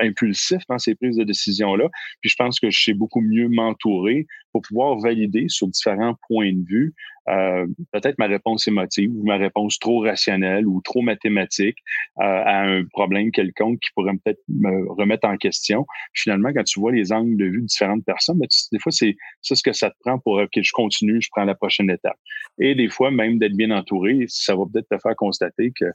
[0.00, 1.88] impulsif dans ces prises de décision-là.
[2.22, 6.54] Puis je pense que je sais beaucoup mieux m'entourer pour pouvoir valider sur différents points
[6.54, 6.94] de vue
[7.28, 11.78] euh, peut-être ma réponse émotive ou ma réponse trop rationnelle ou trop mathématique
[12.20, 15.86] euh, à un problème quelconque qui pourrait peut-être me remettre en question.
[16.14, 19.16] Finalement, quand tu vois les angles de vue de différentes personnes, ben, des fois, c'est
[19.42, 22.16] ce que ça te prend pour que je continue, je prends la prochaine étape.
[22.60, 25.86] Et des fois, même d'être bien entouré, ça va peut-être te faire constater que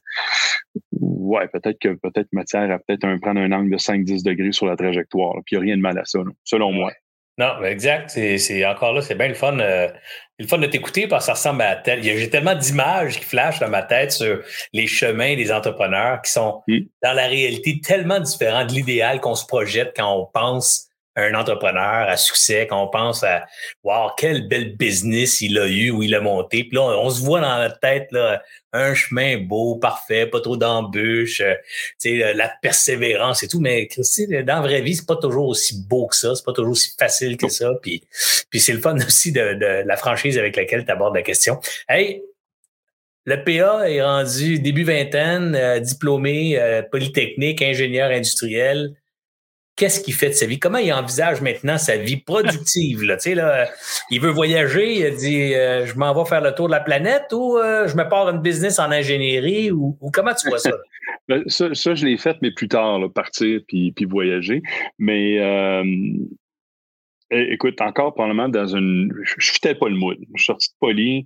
[0.92, 4.66] ouais, peut-être que peut-être matière à peut-être un, prendre un angle de 5-10 degrés sur
[4.66, 5.36] la trajectoire.
[5.46, 6.92] Puis il n'y a rien de mal à ça, selon moi.
[7.38, 8.10] Non, exact.
[8.10, 9.58] C'est encore là, c'est bien le fun.
[9.60, 9.88] Euh,
[10.38, 12.04] le fun de t'écouter parce que ça ressemble à tel.
[12.04, 14.42] J'ai tellement d'images qui flashent dans ma tête sur
[14.74, 19.46] les chemins des entrepreneurs qui sont dans la réalité tellement différents de l'idéal qu'on se
[19.46, 23.46] projette quand on pense un entrepreneur à succès, quand on pense à
[23.84, 26.64] Wow, quel bel business il a eu ou il a monté.
[26.64, 30.56] Puis là, on, se voit dans la tête là, un chemin beau, parfait, pas trop
[30.56, 33.60] d'embûches, euh, la persévérance et tout.
[33.60, 36.54] Mais Christy, dans la vraie vie, c'est pas toujours aussi beau que ça, c'est pas
[36.54, 37.72] toujours aussi facile que ça.
[37.82, 38.04] Puis,
[38.50, 41.60] puis c'est le fun aussi de, de la franchise avec laquelle tu abordes la question.
[41.90, 42.24] Hey,
[43.26, 48.96] le PA est rendu début vingtaine, euh, diplômé euh, polytechnique, ingénieur industriel
[49.82, 50.60] qu'est-ce qu'il fait de sa vie?
[50.60, 53.02] Comment il envisage maintenant sa vie productive?
[53.02, 53.18] Là?
[54.12, 57.34] Il veut voyager, il dit euh, je m'en vais faire le tour de la planète
[57.34, 60.72] ou euh, je me pars une business en ingénierie ou, comment tu vois ça?
[61.28, 64.62] Ben, ça, ça, je l'ai fait, mais plus tard, partir puis, puis voyager.
[64.98, 65.84] Mais euh,
[67.32, 69.12] écoute, encore probablement dans une.
[69.24, 70.18] Je ne fitais pas le mood.
[70.36, 71.26] Je suis sorti de Poly.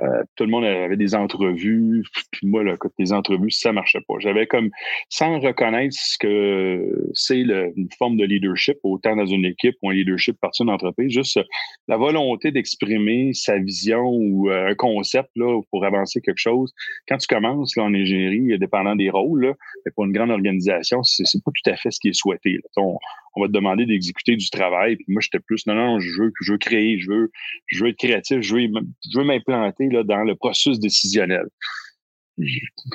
[0.00, 4.14] Euh, tout le monde avait des entrevues, puis moi, là, des entrevues, ça marchait pas.
[4.20, 4.70] J'avais comme,
[5.08, 9.94] sans reconnaître ce que c'est une forme de leadership, autant dans une équipe ou un
[9.94, 11.40] leadership partie d'une entreprise, juste
[11.88, 16.72] la volonté d'exprimer sa vision ou euh, un concept là, pour avancer quelque chose.
[17.08, 19.54] Quand tu commences là, en ingénierie, dépendant des rôles, là,
[19.96, 22.58] pour une grande organisation, c'est pas tout à fait ce qui est souhaité.
[22.76, 22.82] Là
[23.38, 24.96] va te demander d'exécuter du travail.
[24.96, 27.30] Puis moi, j'étais plus, non, non, je veux, je veux créer, je veux,
[27.66, 31.46] je veux être créatif, je veux, je veux m'implanter là, dans le processus décisionnel.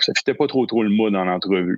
[0.02, 1.78] Ça fitait pas trop trop le mot dans l'entrevue.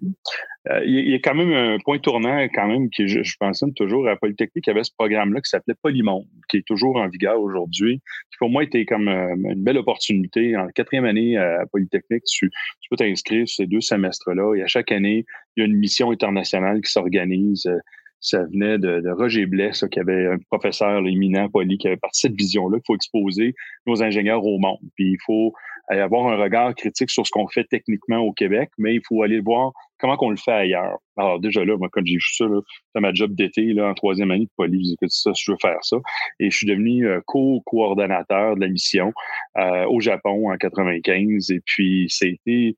[0.69, 3.73] euh, il y a quand même un point tournant, quand même, qui je, je mentionne
[3.73, 7.09] toujours à Polytechnique, il y avait ce programme-là qui s'appelait Polymonde, qui est toujours en
[7.09, 7.99] vigueur aujourd'hui,
[8.31, 10.55] qui pour moi était comme euh, une belle opportunité.
[10.55, 14.91] En quatrième année à Polytechnique, tu, tu peux t'inscrire ces deux semestres-là et à chaque
[14.91, 17.65] année, il y a une mission internationale qui s'organise.
[17.65, 17.79] Euh,
[18.19, 22.31] ça venait de, Roger Blais, qui avait un professeur éminent, Poly, qui avait parti de
[22.31, 24.79] cette vision-là qu'il faut exposer nos ingénieurs au monde.
[24.95, 25.53] Puis il faut
[25.89, 29.39] avoir un regard critique sur ce qu'on fait techniquement au Québec, mais il faut aller
[29.39, 30.97] voir comment qu'on le fait ailleurs.
[31.15, 32.45] Alors déjà là, moi, quand j'ai vu ça,
[32.93, 35.77] c'est ma job d'été là, en troisième année de j'ai dit ça, je veux faire
[35.83, 35.97] ça.
[36.39, 39.13] Et je suis devenu euh, co-coordonnateur de la mission
[39.57, 41.51] euh, au Japon en 95.
[41.51, 42.75] Et puis, c'était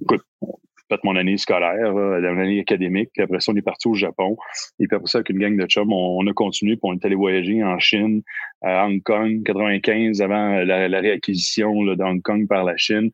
[0.00, 0.22] écoute,
[0.90, 3.10] fait mon année scolaire, l'année académique.
[3.14, 4.36] Puis après ça, on est parti au Japon.
[4.78, 6.74] Et puis après ça, avec une gang de chums, on, a continué.
[6.74, 8.22] Puis on est allé voyager en Chine,
[8.62, 13.10] à Hong Kong, 95, avant la, réacquisition là, de Hong Kong par la Chine.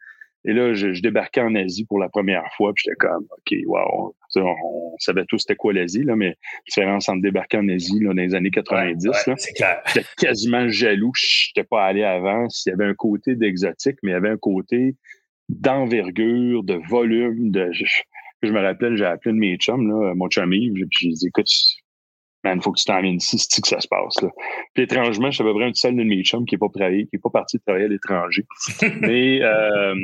[0.49, 2.73] Et là, je, débarquais en Asie pour la première fois.
[2.73, 4.15] Puis j'étais comme, OK, wow.
[4.37, 6.35] On, savait tous c'était quoi l'Asie, là, mais la
[6.69, 9.11] différence entre débarquer en Asie là, dans les années 90.
[9.37, 9.83] c'est clair.
[9.87, 11.13] J'étais quasiment jaloux.
[11.17, 12.47] Je n'étais pas allé avant.
[12.65, 14.95] Il y avait un côté d'exotique, mais il y avait un côté
[15.49, 17.69] d'envergure, de volume, de.
[17.73, 17.85] Je,
[18.43, 21.27] je me rappelle, j'ai appelé de mes chums, là, mon chum Yves, puis j'ai dit
[21.29, 21.49] écoute,
[22.47, 24.21] man, faut que tu t'en viennes ici, c'est que ça se passe.
[24.23, 24.29] Là?
[24.75, 26.69] Puis étrangement, je suis à peu près un seul de mes chums qui n'est pas
[26.73, 28.45] travaillé, qui n'est pas parti travailler à l'étranger.
[29.01, 29.95] Mais euh,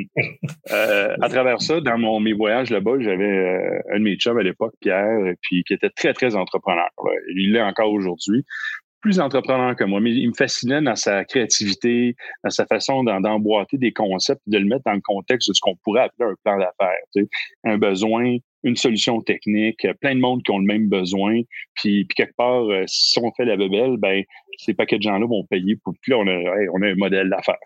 [0.71, 4.37] euh, à travers ça, dans mon, mes voyages là-bas, j'avais euh, un de mes chums
[4.37, 6.89] à l'époque, Pierre, puis qui était très, très entrepreneur.
[7.35, 8.43] Il l'est encore aujourd'hui
[9.03, 13.77] plus entrepreneur que moi, mais il me fascinait dans sa créativité, dans sa façon d'emboîter
[13.77, 16.57] des concepts, de le mettre dans le contexte de ce qu'on pourrait appeler un plan
[16.57, 17.27] d'affaires.
[17.65, 21.41] Un besoin, une solution technique, plein de monde qui ont le même besoin.
[21.75, 24.23] Puis, puis quelque part, euh, si on fait la bebelle, ben
[24.57, 27.57] ces paquets de gens-là vont payer pour plus on a, on a un modèle d'affaires.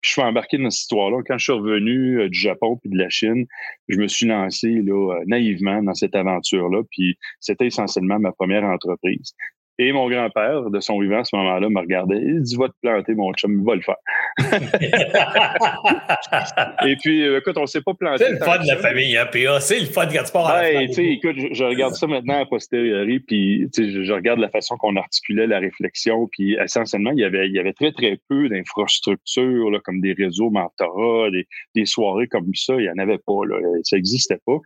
[0.00, 1.18] je suis embarqué dans cette histoire-là.
[1.26, 3.46] Quand je suis revenu euh, du Japon puis de la Chine,
[3.88, 6.82] je me suis lancé là, euh, naïvement dans cette aventure-là.
[6.90, 9.34] Puis c'était essentiellement ma première entreprise.
[9.78, 12.18] Et mon grand-père, de son vivant à ce moment-là, me regardait.
[12.18, 13.96] Il dit Va te planter, mon chum, va le faire.
[16.86, 18.24] et puis, euh, écoute, on ne s'est pas planté.
[18.24, 19.60] C'est le fun de la famille, hein, PA.
[19.60, 23.68] C'est le fun quand tu pars ouais, Écoute, je, regarde ça maintenant a posteriori, puis
[23.76, 26.26] je, je regarde la façon qu'on articulait la réflexion.
[26.32, 30.48] Puis, essentiellement, il y avait, il y avait très, très peu d'infrastructures, comme des réseaux
[30.48, 32.74] mentorat, des, des soirées comme ça.
[32.74, 33.44] Il n'y en avait pas.
[33.46, 33.56] Là.
[33.82, 34.58] Ça n'existait pas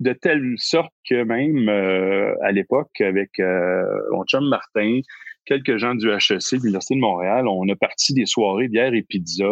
[0.00, 3.84] de telle sorte que même euh, à l'époque, avec euh,
[4.26, 5.00] chum Martin,
[5.46, 9.02] quelques gens du HEC, de l'Université de Montréal, on a parti des soirées bière et
[9.02, 9.44] pizza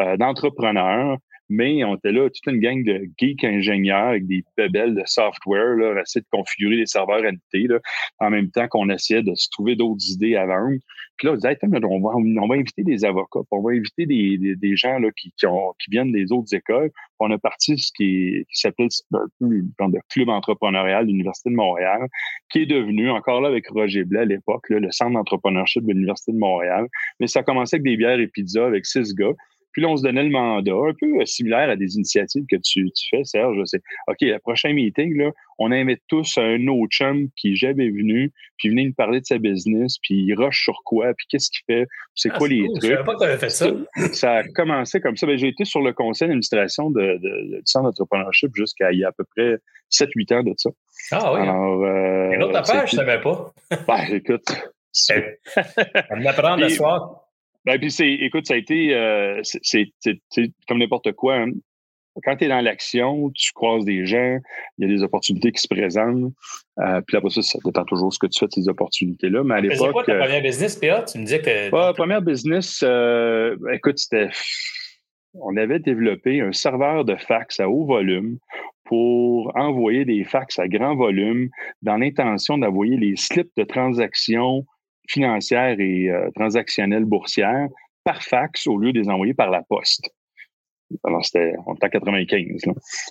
[0.00, 1.16] euh, d'entrepreneurs
[1.48, 5.76] mais on était là, toute une gang de geeks ingénieurs avec des bebelles de software,
[5.76, 7.78] là, on essayait de configurer des serveurs NT, là,
[8.18, 10.78] en même temps qu'on essayait de se trouver d'autres idées à vendre.
[11.16, 14.38] Puis là, on disait, on, va, on va inviter des avocats, on va inviter des,
[14.38, 16.90] des, gens là, qui, qui, ont, qui viennent des autres écoles.
[17.18, 18.88] On a parti ce qui, qui s'appelle
[19.40, 22.06] le club entrepreneurial de l'Université de Montréal,
[22.50, 26.32] qui est devenu, encore là avec Roger Blais à l'époque, le centre d'entrepreneurship de l'Université
[26.32, 26.86] de Montréal.
[27.18, 29.32] Mais ça a commencé avec des bières et pizzas avec six gars.
[29.72, 32.56] Puis là, on se donnait le mandat, un peu euh, similaire à des initiatives que
[32.56, 33.58] tu, tu fais, Serge.
[33.64, 37.90] C'est OK, le prochain meeting, là, on invite tous un autre chum qui est jamais
[37.90, 41.50] venu, puis venait nous parler de sa business, puis il rush sur quoi, puis qu'est-ce
[41.50, 42.82] qu'il fait, c'est ah, quoi les trucs.
[42.82, 43.70] Je savais pas que tu avais fait ça.
[44.12, 44.32] ça.
[44.36, 45.26] a commencé comme ça.
[45.26, 49.04] Ben, j'ai été sur le conseil d'administration de, de, du centre d'entrepreneurship jusqu'à il y
[49.04, 49.56] a à peu près
[49.90, 50.70] 7-8 ans de ça.
[51.12, 51.40] Ah oui.
[51.40, 53.52] Alors, euh, Une autre affaire, je ne savais pas.
[53.86, 54.44] ben, écoute.
[56.10, 57.27] On m'apprend le soir.
[57.64, 59.92] Ben, puis c'est, écoute, ça a été, euh, c'est,
[60.66, 61.36] comme n'importe quoi.
[61.36, 61.50] Hein.
[62.24, 64.38] Quand tu es dans l'action, tu croises des gens,
[64.78, 66.32] il y a des opportunités qui se présentent.
[66.78, 69.44] Euh, puis après ça, ça dépend toujours ce que tu fais de ces opportunités-là.
[69.44, 69.78] Mais à l'époque.
[69.78, 71.02] C'est quoi ta euh, première business, PA?
[71.02, 71.70] Tu me disais que.
[71.70, 74.28] Pas, première business, euh, écoute, c'était.
[75.34, 78.38] On avait développé un serveur de fax à haut volume
[78.84, 81.50] pour envoyer des fax à grand volume
[81.82, 84.64] dans l'intention d'envoyer les slips de transactions
[85.08, 87.68] financières et euh, transactionnelles boursières
[88.04, 90.10] par fax au lieu de les envoyer par la poste.
[91.04, 92.62] Alors, c'était, en 95.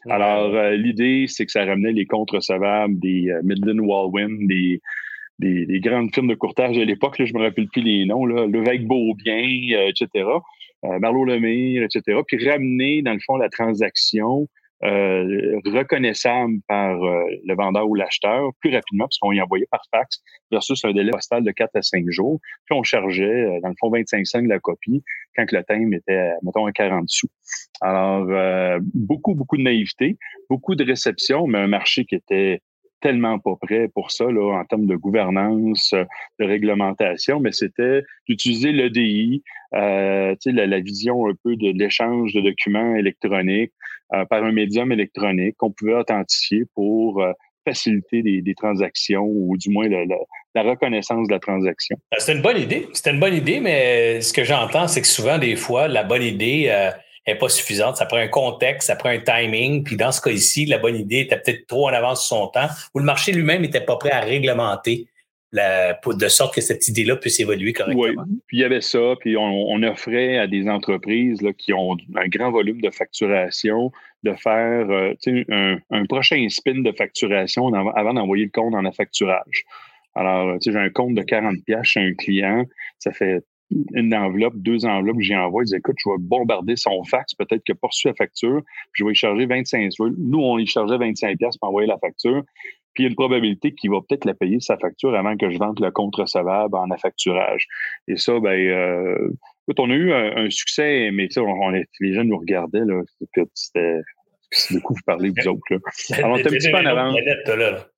[0.10, 4.81] Alors, euh, l'idée, c'est que ça ramenait les comptes recevables des euh, Midland Wallwin, des,
[5.39, 8.86] des, grandes firmes de courtage de l'époque, je me rappelle plus les noms, là, Levesque
[8.86, 10.25] Beaubien, etc.,
[10.83, 14.47] Marlot Lemire, etc., puis ramener, dans le fond, la transaction
[14.84, 19.82] euh, reconnaissable par euh, le vendeur ou l'acheteur plus rapidement parce qu'on y envoyait par
[19.90, 22.40] fax versus un délai postal de 4 à 5 jours.
[22.66, 25.04] Puis on chargeait, euh, dans le fond, 25 cents la copie
[25.36, 27.28] quand le thème était, mettons, à 40 sous.
[27.82, 28.26] Alors,
[28.96, 30.18] beaucoup, beaucoup de naïveté,
[30.50, 32.62] beaucoup de réception, mais un marché qui était
[33.01, 38.71] tellement pas prêt pour ça là, en termes de gouvernance, de réglementation, mais c'était d'utiliser
[38.71, 43.73] l'EDI, euh, la, la vision un peu de l'échange de documents électroniques
[44.13, 47.33] euh, par un médium électronique qu'on pouvait authentifier pour euh,
[47.65, 51.97] faciliter des, transactions ou du moins la, reconnaissance de la transaction.
[52.13, 52.88] Euh, c'est une bonne idée.
[52.93, 56.23] C'est une bonne idée, mais ce que j'entends, c'est que souvent, des fois, la bonne
[56.23, 56.69] idée
[57.28, 57.98] n'est pas suffisante.
[57.98, 59.84] Ça prend un contexte, ça prend un timing.
[59.84, 62.48] Puis dans ce cas ici, la bonne idée était peut-être trop en avance sur son
[62.48, 65.08] temps, ou le marché lui-même n'était pas prêt à réglementer
[65.54, 68.24] de sorte que cette idée-là puisse évoluer correctement.
[68.28, 72.28] Oui, puis il y avait ça, puis on, offrait à des entreprises qui ont un
[72.28, 73.92] grand volume de facturation
[74.24, 79.63] de faire euh, un, prochain spin de facturation avant d'envoyer le compte en affacturage.
[80.16, 82.66] Alors, j'ai un compte de 40 pièces chez un client,
[82.98, 83.44] ça fait
[83.93, 85.65] une enveloppe, deux enveloppes que j'ai envoyé.
[85.67, 89.01] Il dit, écoute, je vais bombarder son fax, peut-être que pour reçu la facture, puis
[89.01, 92.43] je vais y charger 25 Nous, on y chargeait 25 pièces pour envoyer la facture.
[92.93, 95.51] Puis il y a une probabilité qu'il va peut-être la payer, sa facture, avant que
[95.51, 97.67] je vende le compte recevable en affacturage.
[98.08, 99.30] Et ça, ben, euh,
[99.67, 103.03] écoute, on a eu un, succès, mais on, les gens nous regardaient, là.
[103.53, 103.99] C'était,
[104.71, 105.77] de coup vous parlez, vous autres, là.
[106.17, 107.15] Alors, on était un petit peu en avance.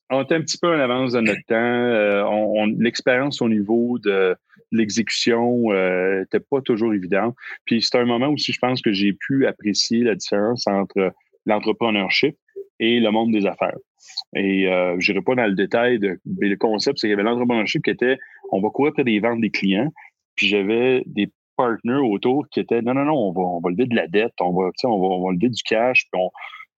[0.09, 1.55] On était un petit peu en avance de notre temps.
[1.55, 4.35] Euh, on, l'expérience au niveau de
[4.71, 7.35] l'exécution n'était euh, pas toujours évidente.
[7.65, 11.11] Puis c'est un moment aussi, je pense que j'ai pu apprécier la différence entre
[11.45, 12.35] l'entrepreneurship
[12.79, 13.77] et le monde des affaires.
[14.35, 17.13] Et euh, je n'irai pas dans le détail, de, mais le concept, c'est qu'il y
[17.13, 18.17] avait l'entrepreneurship qui était
[18.51, 19.91] on va courir après des ventes des clients,
[20.35, 23.85] puis j'avais des partners autour qui étaient non, non, non, on va, on va lever
[23.85, 26.29] de la dette, on va, on va, on va lever du cash, puis on,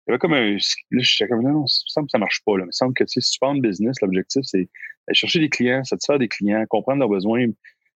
[0.10, 0.54] il y avait comme un.
[0.54, 2.58] Là, je comme, non, ça ça marche pas.
[2.58, 2.64] Là.
[2.64, 4.68] Il me semble que si tu fais un business, l'objectif, c'est
[5.08, 7.46] aller chercher des clients, satisfaire des clients, comprendre leurs besoins.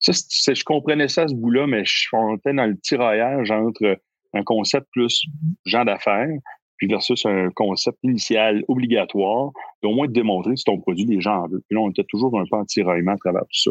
[0.00, 4.00] Ça, je comprenais ça à ce bout-là, mais je suis dans le tiraillage entre
[4.32, 5.24] un concept plus
[5.66, 6.28] genre d'affaires,
[6.78, 9.50] puis versus un concept initial obligatoire,
[9.82, 11.48] d'au moins de démontrer si ton produit, les gens en.
[11.48, 13.70] Puis là, on était toujours un peu en tiraillement à travers tout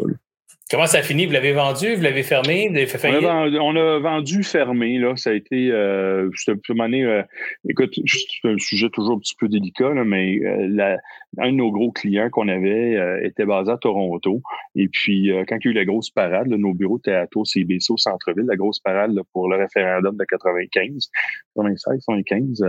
[0.70, 1.26] Comment ça finit?
[1.26, 1.96] Vous l'avez vendu?
[1.96, 2.68] Vous l'avez fermé?
[2.68, 4.98] Vous l'avez fait on, a vendu, on a vendu fermé.
[4.98, 5.16] Là.
[5.16, 5.68] Ça a été.
[5.72, 7.22] Euh, euh,
[7.68, 10.96] écoute, c'est un sujet toujours un petit peu délicat, là, mais euh,
[11.38, 14.42] un de nos gros clients qu'on avait euh, était basé à Toronto.
[14.76, 17.48] Et puis, quand il y a eu la grosse parade, nos bureaux étaient à Tours,
[17.48, 21.10] CBC, au centre-ville, la grosse parade pour le référendum de 95,
[21.56, 22.60] 96, 75,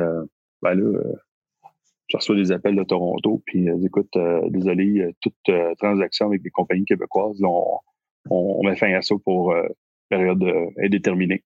[0.64, 1.00] ben là,
[2.08, 4.18] je reçois des appels de Toronto, puis euh, écoute,
[4.50, 7.78] désolé, toute transaction avec des compagnies québécoises, on,
[8.30, 9.68] on, met fin à ça pour euh,
[10.10, 11.44] période euh, indéterminée.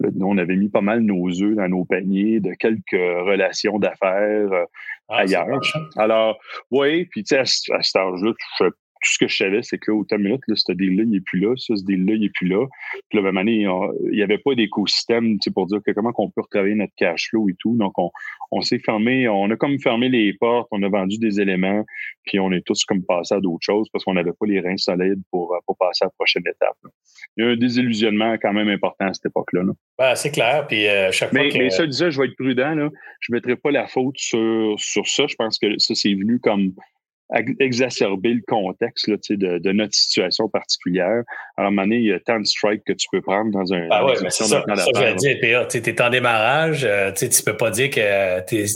[0.00, 4.52] Nous, on avait mis pas mal nos œufs dans nos paniers de quelques relations d'affaires
[4.52, 4.64] euh,
[5.08, 5.60] ah, ailleurs.
[5.96, 6.38] Alors,
[6.70, 7.44] oui, puis tu sais, à,
[7.82, 8.64] cet âge-là, je
[9.04, 11.20] tout ce que je savais, c'est que au temps minute, là, ce deal-là, il n'est
[11.20, 12.66] plus là, ça, ce deal-là, il n'est plus là.
[13.08, 13.66] Puis là, même année,
[14.10, 17.48] il n'y avait pas d'écosystème pour dire que comment on peut retravailler notre cash flow
[17.48, 17.76] et tout.
[17.76, 18.10] Donc, on,
[18.50, 21.84] on s'est fermé, on a comme fermé les portes, on a vendu des éléments,
[22.24, 24.76] puis on est tous comme passés à d'autres choses parce qu'on n'avait pas les reins
[24.76, 26.76] solides pour, pour passer à la prochaine étape.
[27.36, 29.62] Il y a un désillusionnement quand même important à cette époque-là.
[29.98, 30.66] Ben, c'est clair.
[30.66, 32.74] Puis euh, chaque mais, fois mais ça, disait, je vais être prudent.
[32.74, 32.90] Là.
[33.20, 35.26] Je ne mettrai pas la faute sur, sur ça.
[35.26, 36.72] Je pense que ça, c'est venu comme
[37.58, 41.22] exacerber le contexte là, de, de, notre situation particulière.
[41.56, 43.50] Alors, à un moment donné, il y a tant de strikes que tu peux prendre
[43.50, 43.88] dans un.
[43.90, 47.44] Ah ouais, c'est ça, ça je vais dire, tu es en démarrage, euh, tu ne
[47.44, 48.66] peux pas dire que tu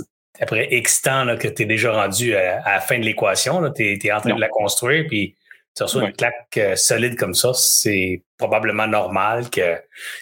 [0.40, 3.98] après X temps là, que tu es déjà rendu à, la fin de l'équation, tu
[4.02, 5.34] es, en train de la construire, puis
[5.76, 9.76] tu reçois une claque euh, solide comme ça, c'est probablement normal que,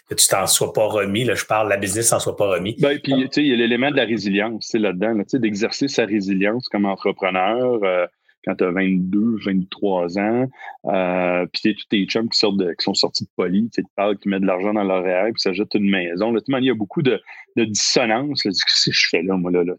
[0.08, 1.24] que tu t'en sois pas remis.
[1.24, 2.76] Là, je parle, la business s'en soit pas remis.
[2.78, 6.04] Ben, puis, tu sais, il y a l'élément de la résilience là-dedans, là, d'exercer sa
[6.04, 7.82] résilience comme entrepreneur.
[7.84, 8.06] Euh,
[8.46, 10.46] quand tu as 22, 23 ans,
[10.86, 14.16] euh, puis tous tes chums qui, sortent de, qui sont sortis de poly, tu parles,
[14.18, 16.32] qui mettent de l'argent dans leur REER, puis s'achètent une maison.
[16.32, 17.20] Là, il y a beaucoup de,
[17.56, 18.42] de dissonance.
[18.42, 19.74] Qu'est-ce que je fais là, moi, là, là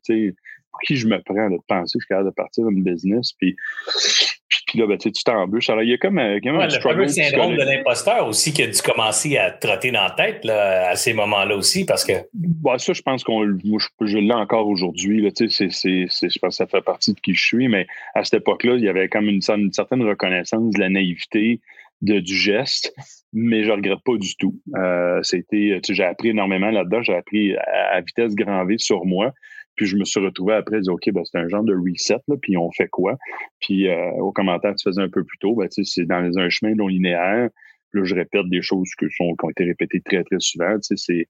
[0.71, 2.83] pour qui je me prends de penser que je suis capable de partir dans une
[2.83, 3.55] business, puis
[4.49, 5.69] puis là, ben, tu t'embûches.
[5.69, 7.01] Alors, il y a comme, euh, un struggle.
[7.01, 10.89] Le syndrome de l'imposteur aussi qui a dû commencer à trotter dans la tête là,
[10.89, 12.13] à ces moments-là aussi, parce que.
[12.33, 15.29] Bah, ça, je pense qu'on je, je l'ai encore aujourd'hui.
[15.37, 18.83] je pense que ça fait partie de qui je suis, mais à cette époque-là, il
[18.83, 21.59] y avait comme une, une certaine reconnaissance de la naïveté,
[22.01, 22.93] de, du geste,
[23.33, 24.55] mais je regrette pas du tout.
[24.77, 27.01] Euh, c'était, j'ai appris énormément là-dedans.
[27.01, 29.33] J'ai appris à, à, vitesse grand V sur moi.
[29.77, 32.35] Puis je me suis retrouvé après, dire, OK, ben, c'est un genre de reset, là,
[32.41, 33.15] puis on fait quoi?
[33.59, 36.75] Puis euh, au commentaire tu faisais un peu plus tôt, ben, c'est dans un chemin
[36.75, 37.49] non linéaire.
[37.91, 40.75] Puis là, je répète des choses qui, sont, qui ont été répétées très, très souvent.
[40.81, 41.27] C'est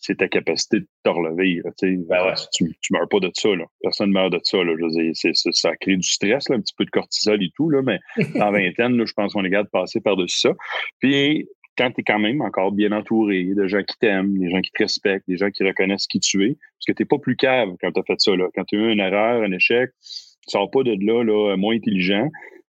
[0.00, 1.60] c'est ta capacité de te relever.
[1.62, 3.54] Ben tu, tu meurs pas de ça.
[3.54, 3.66] Là.
[3.82, 4.56] Personne meurt de ça.
[4.64, 4.72] Là.
[4.78, 7.98] Je ça crée du stress, là, un petit peu de cortisol et tout, là, mais
[8.40, 10.52] en vingtaine, là, je pense qu'on est capable de passer par-dessus ça.
[11.00, 14.60] Puis quand tu es quand même encore bien entouré de gens qui t'aiment, des gens
[14.60, 17.18] qui te respectent, des gens qui reconnaissent qui tu es, parce que tu n'es pas
[17.18, 18.36] plus cave quand tu as fait ça.
[18.36, 18.48] Là.
[18.54, 21.74] Quand tu as eu une erreur, un échec, Tu sors pas de là, là moins
[21.74, 22.28] intelligent.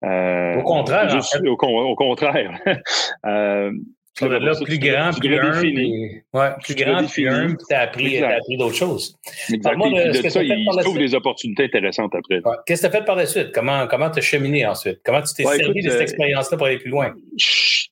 [0.04, 1.20] Euh, au contraire.
[1.44, 2.60] au, contraire.
[3.26, 3.72] euh,
[4.14, 8.20] tu là, plus grand, plus un, ouais, plus grand, plus un, puis tu as appris,
[8.58, 9.16] d'autres choses.
[9.50, 9.90] Exactement.
[9.90, 12.42] De, de ça, il trouve des opportunités intéressantes après.
[12.66, 13.52] Qu'est-ce que tu as fait par la suite?
[13.52, 15.00] Comment tu as cheminé ensuite?
[15.02, 17.14] Comment tu t'es servi de cette euh, expérience-là pour aller plus loin?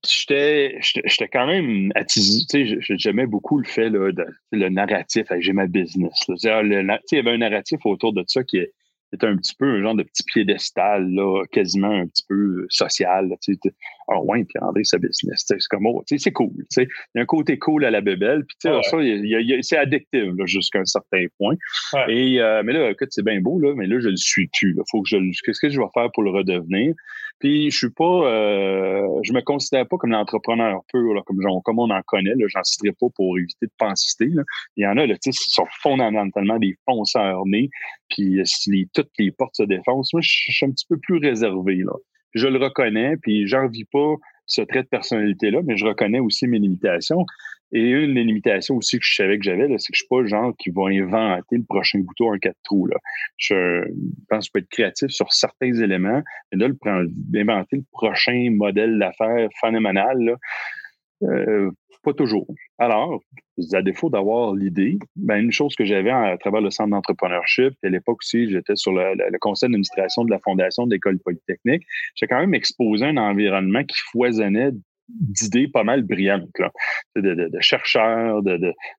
[0.02, 2.78] J'étais quand même attisé.
[2.80, 5.26] J'aimais beaucoup le fait, là, de, le narratif.
[5.38, 6.24] J'ai ma business.
[6.28, 8.72] il y avait un narratif autour de ça qui est
[9.12, 12.66] c'était un petit peu un genre de petit piédestal, là, quasiment un petit peu euh,
[12.68, 13.28] social.
[13.42, 13.70] tu sais,
[14.08, 16.50] ah ouais, puis André, sa business, c'est comme, oh, c'est cool.
[16.76, 18.80] Il y a un côté cool à la bébelle, puis ça,
[19.62, 21.56] c'est addictif jusqu'à un certain point.
[22.08, 24.76] Et, euh, mais là, écoute, c'est bien beau, là, mais là, je le suis plus.
[24.90, 26.94] Faut que je Qu'est-ce que je vais faire pour le redevenir?
[27.40, 31.62] Puis je suis pas, euh, je me considère pas comme l'entrepreneur pur, là, comme, genre,
[31.64, 32.32] comme on en connaît.
[32.46, 34.26] J'en citerai pas pour éviter de penser.
[34.26, 34.42] Là.
[34.76, 37.70] Il y en a, là, qui sont fondamentalement des fonceurs nés,
[38.10, 41.16] puis si les, toutes les portes se défoncent, moi, je suis un petit peu plus
[41.16, 41.76] réservé.
[41.76, 41.92] Là.
[42.34, 44.14] Je le reconnais, puis j'en vis pas
[44.46, 47.24] ce trait de personnalité-là, mais je reconnais aussi mes limitations.
[47.72, 50.22] Et une des limitations aussi que je savais que j'avais, c'est que je suis pas
[50.22, 52.86] le genre qui va inventer le prochain bouton en quatre trous.
[52.86, 52.96] Là.
[53.36, 53.84] Je
[54.28, 56.20] pense que je peux être créatif sur certains éléments,
[56.52, 56.68] mais là,
[57.36, 60.34] inventer le prochain modèle d'affaires phénoménal, là,
[61.22, 61.70] euh,
[62.02, 62.46] pas toujours.
[62.78, 63.20] Alors,
[63.72, 67.88] à défaut d'avoir l'idée, ben une chose que j'avais à travers le centre d'entrepreneurship, à
[67.88, 71.82] l'époque aussi, j'étais sur le, conseil d'administration de la fondation de l'école polytechnique,
[72.14, 74.72] j'ai quand même exposé un environnement qui foisonnait
[75.18, 76.70] d'idées pas mal brillantes, là.
[77.16, 78.42] De, de, de chercheurs,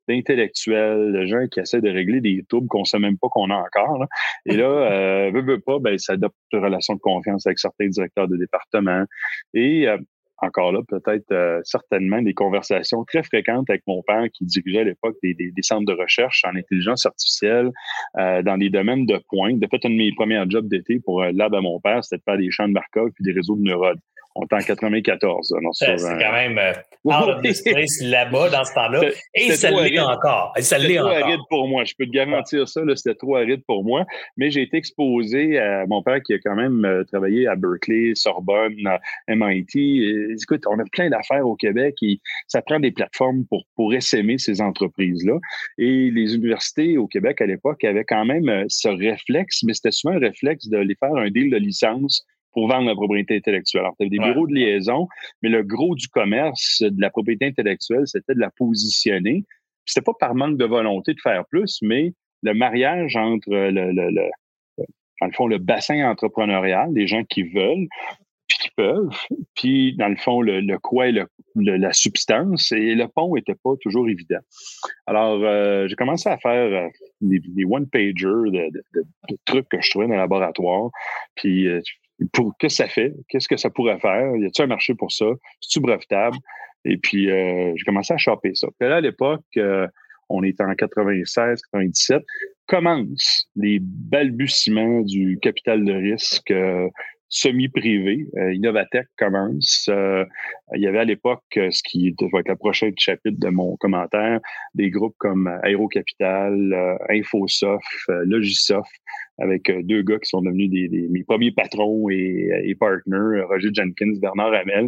[0.07, 3.55] d'intellectuels, de, gens qui essaient de régler des troubles qu'on sait même pas qu'on a
[3.55, 4.05] encore.
[4.45, 7.87] Et là, euh, veut, veut pas, ben, ça adopte une relation de confiance avec certains
[7.87, 9.05] directeurs de département.
[9.53, 9.97] Et euh,
[10.41, 14.83] encore là, peut-être euh, certainement des conversations très fréquentes avec mon père qui dirigeait à
[14.83, 17.71] l'époque des, des, centres de recherche en intelligence artificielle
[18.17, 19.59] euh, dans des domaines de pointe.
[19.59, 22.17] De fait, un de mes premiers jobs d'été pour euh, lab à mon père, c'était
[22.17, 23.99] de faire des champs de Markov puis des réseaux de neurones.
[24.35, 25.53] On est en 94.
[25.73, 26.73] C'est quand même euh,
[27.05, 29.01] out of this place là-bas dans ce temps-là.
[29.33, 30.53] Et ça l'est encore.
[30.59, 31.83] Ça l'est trop aride pour moi.
[31.83, 32.81] Je peux te garantir ça.
[32.95, 34.05] C'était trop aride pour moi.
[34.37, 38.13] Mais j'ai été exposé à mon père qui a quand même euh, travaillé à Berkeley,
[38.15, 38.75] Sorbonne,
[39.27, 39.75] MIT.
[39.75, 43.93] Et, écoute, on a plein d'affaires au Québec et ça prend des plateformes pour, pour
[43.93, 45.37] essaimer ces entreprises-là.
[45.77, 49.91] Et les universités au Québec à l'époque avaient quand même euh, ce réflexe, mais c'était
[49.91, 53.81] souvent un réflexe de les faire un deal de licence pour vendre la propriété intellectuelle.
[53.81, 55.07] Alors, tu des bureaux de liaison,
[55.41, 59.43] mais le gros du commerce de la propriété intellectuelle, c'était de la positionner.
[59.85, 64.09] C'était pas par manque de volonté de faire plus, mais le mariage entre le, le,
[64.09, 64.29] le,
[65.21, 67.87] dans le fond, le bassin entrepreneurial, des gens qui veulent,
[68.47, 69.17] puis qui peuvent,
[69.55, 73.55] puis dans le fond, le, le quoi et le, la substance, et le pont était
[73.55, 74.39] pas toujours évident.
[75.05, 76.89] Alors, euh, j'ai commencé à faire euh,
[77.21, 78.13] des, one-pagers
[78.51, 78.83] de, de,
[79.29, 80.89] de, trucs que je trouvais dans le laboratoire,
[81.35, 81.79] puis euh,
[82.33, 85.25] pour que ça fait, qu'est-ce que ça pourrait faire, y a-t-il un marché pour ça,
[85.59, 86.37] c'est-tu brevetable?
[86.85, 88.67] Et puis, euh, j'ai commencé à choper ça.
[88.79, 89.87] Puis là, à l'époque, euh,
[90.29, 92.23] on est en 96, 97,
[92.67, 96.87] commencent les balbutiements du capital de risque euh,
[97.31, 98.27] semi-privé.
[98.37, 99.87] Euh, Innovatech commence.
[99.89, 100.25] Euh,
[100.75, 103.77] il y avait à l'époque euh, ce qui va être le prochain chapitre de mon
[103.77, 104.39] commentaire,
[104.75, 107.85] des groupes comme Aérocapital, Infosoft,
[108.25, 108.91] Logisoft,
[109.41, 114.13] avec deux gars qui sont devenus des, mes premiers patrons et, et, partners, Roger Jenkins,
[114.21, 114.87] Bernard Hamel.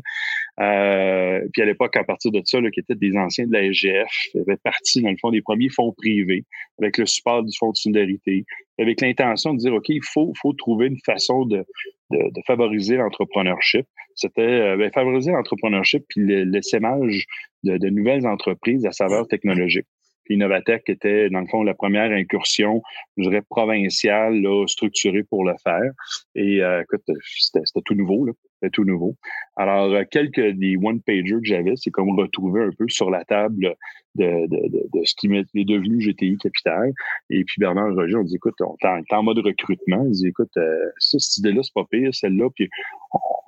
[1.52, 4.12] puis à l'époque, à partir de ça, là, qui étaient des anciens de la SGF,
[4.36, 6.46] avait parti dans le fond des premiers fonds privés
[6.80, 8.46] avec le support du Fonds de solidarité,
[8.80, 11.64] avec l'intention de dire, OK, il faut, faut trouver une façon de,
[12.12, 13.86] de, favoriser l'entrepreneurship.
[14.16, 17.26] C'était euh, ben, favoriser l'entrepreneurship puis l'essaimage
[17.64, 19.88] de, de nouvelles entreprises à saveur technologique.
[20.26, 22.82] Puis Innovatech était, dans le fond, la première incursion,
[23.18, 25.92] je dirais, provinciale, là, structurée pour le faire.
[26.36, 27.04] Et euh, écoute,
[27.40, 28.34] c'était tout nouveau, là.
[28.64, 29.18] C'était tout nouveau.
[29.58, 33.76] Alors, euh, quelques des one-pagers que j'avais, c'est comme retrouver un peu sur la table
[34.16, 36.94] de, de, de, de ce qui est devenu GTI Capital.
[37.30, 40.06] Et puis Bernard Roger, on dit, écoute, on est en, mode recrutement.
[40.06, 42.50] Il dit, écoute, euh, ça, cette idée-là, c'est pas pire, celle-là.
[42.56, 42.70] Puis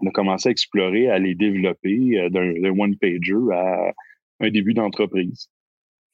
[0.02, 3.94] on a commencé à explorer, à les développer euh, d'un one-pager à
[4.42, 5.50] un début d'entreprise.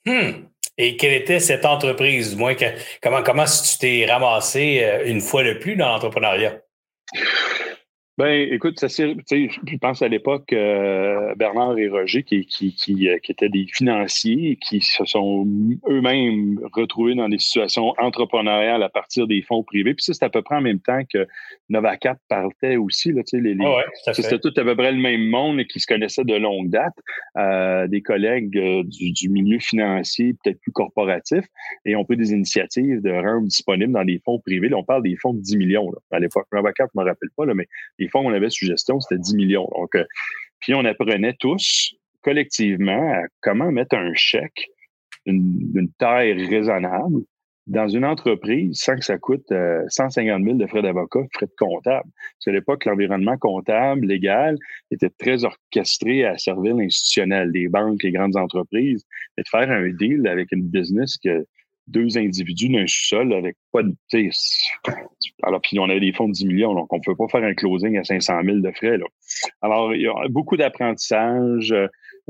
[0.05, 0.45] Hmm.
[0.77, 2.31] Et quelle était cette entreprise?
[2.31, 2.55] Du moins,
[3.01, 6.59] comment, comment tu t'es ramassé euh, une fois de plus dans l'entrepreneuriat?
[8.17, 13.17] Ben, écoute, ça je pense à l'époque euh, Bernard et Roger qui, qui, qui, euh,
[13.19, 15.47] qui, étaient des financiers qui se sont
[15.87, 19.93] eux-mêmes retrouvés dans des situations entrepreneuriales à partir des fonds privés.
[19.93, 21.25] Puis ça, c'est à peu près en même temps que
[21.69, 23.13] Novacap partait aussi.
[23.13, 26.25] Là, les, les, ah c'était tout à peu près le même monde qui se connaissait
[26.25, 26.93] de longue date,
[27.37, 31.45] euh, des collègues du, du, milieu financier, peut-être plus corporatif,
[31.85, 34.67] et on peut des initiatives de rendre disponibles dans des fonds privés.
[34.67, 36.47] Là, on parle des fonds de 10 millions là, à l'époque.
[36.51, 39.35] Novacap, je ne me rappelle pas, là, mais les qu'on avait sous gestion, c'était 10
[39.35, 39.69] millions.
[39.95, 40.03] Euh,
[40.59, 44.69] puis on apprenait tous collectivement à comment mettre un chèque
[45.25, 47.21] d'une taille raisonnable
[47.67, 49.53] dans une entreprise sans que ça coûte
[49.87, 52.09] 150 euh, 000 de frais d'avocat, frais de comptable.
[52.09, 54.57] Parce qu'à l'époque, l'environnement comptable, légal,
[54.89, 59.05] était très orchestré à servir l'institutionnel, les banques, les grandes entreprises,
[59.37, 61.45] et de faire un deal avec une business que
[61.87, 63.93] deux individus d'un sous-sol avec pas de.
[65.43, 67.43] Alors, puis on avait des fonds de 10 millions, donc on ne peut pas faire
[67.43, 68.97] un closing à 500 000 de frais.
[68.97, 69.05] Là.
[69.61, 71.87] Alors, il y a beaucoup d'apprentissage, euh,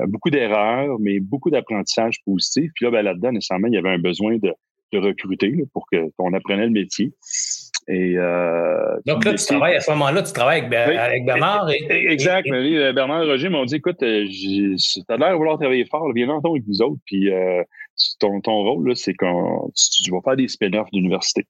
[0.07, 2.71] beaucoup d'erreurs, mais beaucoup d'apprentissage positif.
[2.75, 4.53] Puis là, ben, là-dedans, nécessairement, il y avait un besoin de,
[4.91, 7.13] de recruter pour qu'on apprenait le métier.
[7.87, 11.69] Et, euh, Donc là, tu travailles à ce moment-là, tu travailles avec, avec Bernard.
[11.71, 12.47] Et, exact.
[12.49, 16.29] Euh, Bernard et Roger m'ont dit écoute, tu as l'air de vouloir travailler fort, viens
[16.29, 17.01] entendre avec nous autres.
[17.05, 17.63] Puis euh,
[18.19, 21.45] ton, ton rôle, c'est qu'on tu, vas faire des spin-offs d'université.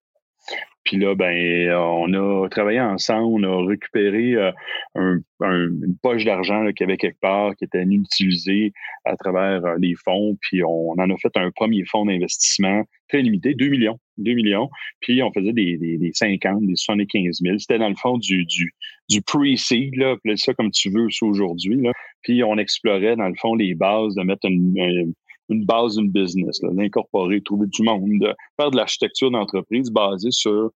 [0.84, 4.52] Puis là, ben, on a travaillé ensemble, on a récupéré euh,
[4.96, 8.74] un, une poche d'argent qui avait quelque part, qui était inutilisée
[9.06, 10.36] à travers euh, les fonds.
[10.42, 14.00] Puis on en a fait un premier fonds d'investissement très limité, 2 millions.
[14.18, 14.70] 2 millions.
[15.02, 17.58] Puis on faisait des, des, des 50, des 75 000.
[17.60, 18.74] C'était dans le fond du, du,
[19.10, 21.78] du pre-seed, là, ça comme tu veux aujourd'hui.
[22.24, 25.14] Puis on explorait, dans le fond, les bases de mettre une, une
[25.60, 30.72] base d'une business, d'incorporer, trouver du monde, de faire de l'architecture d'entreprise basée sur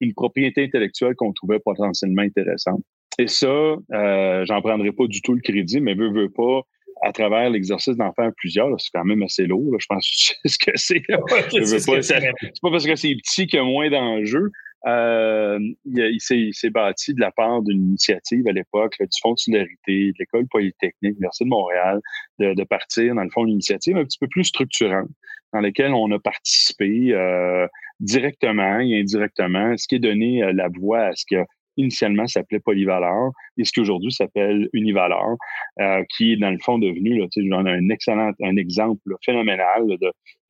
[0.00, 2.82] une propriété intellectuelle qu'on trouvait potentiellement intéressante.
[3.18, 6.62] Et ça, euh, j'en prendrai pas du tout le crédit, mais veux, veux pas,
[7.02, 9.74] à travers l'exercice d'en faire plusieurs, c'est quand même assez lourd.
[9.78, 11.02] je pense que c'est ce que c'est.
[11.66, 14.50] c'est pas parce que c'est petit qu'il y a moins d'enjeux,
[14.86, 20.12] euh, il, s'est bâti de la part d'une initiative à l'époque du Fonds de solidarité,
[20.12, 22.00] de l'École polytechnique, de l'Université de Montréal,
[22.38, 25.08] de, partir, dans le fond, une initiative un petit peu plus structurante
[25.52, 27.66] dans laquelle on a participé euh,
[28.00, 31.36] directement et indirectement, ce qui est donné euh, la voix à ce qui
[31.78, 35.36] initialement s'appelait Polyvaleur et ce qui aujourd'hui s'appelle Univaleur,
[35.80, 37.26] euh, qui est dans le fond devenu là,
[37.56, 39.84] un excellent un exemple phénoménal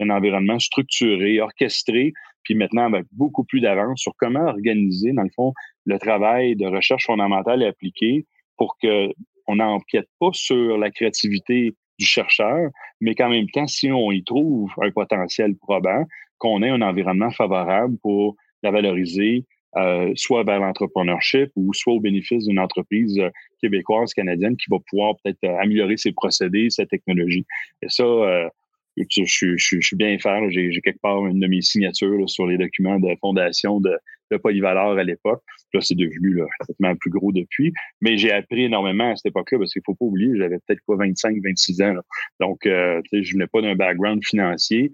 [0.01, 2.13] d'un environnement structuré, orchestré,
[2.49, 5.53] puis maintenant avec beaucoup plus d'avance sur comment organiser, dans le fond,
[5.85, 8.25] le travail de recherche fondamentale et appliquée
[8.57, 9.13] pour que
[9.47, 12.71] on n'empiète pas sur la créativité du chercheur,
[13.03, 16.05] mais qu'en même temps, si on y trouve un potentiel probant,
[16.39, 19.45] qu'on ait un environnement favorable pour la valoriser,
[19.77, 23.29] euh, soit vers l'entrepreneurship ou soit au bénéfice d'une entreprise euh,
[23.61, 27.45] québécoise, canadienne qui va pouvoir peut-être euh, améliorer ses procédés, sa technologie.
[27.83, 28.05] Et ça,
[29.11, 30.49] je, je, je, suis bien faire.
[30.51, 33.97] J'ai quelque part une de mes signatures sur les documents de fondation de,
[34.31, 35.43] de Polyvaleur à l'époque.
[35.75, 37.73] Là, c'est devenu là, complètement plus gros depuis.
[38.01, 40.97] Mais j'ai appris énormément à cette époque-là parce qu'il faut pas oublier, j'avais peut-être pas
[40.97, 41.95] 25, 26 ans.
[42.41, 44.91] Donc, euh, je venais pas d'un background financier.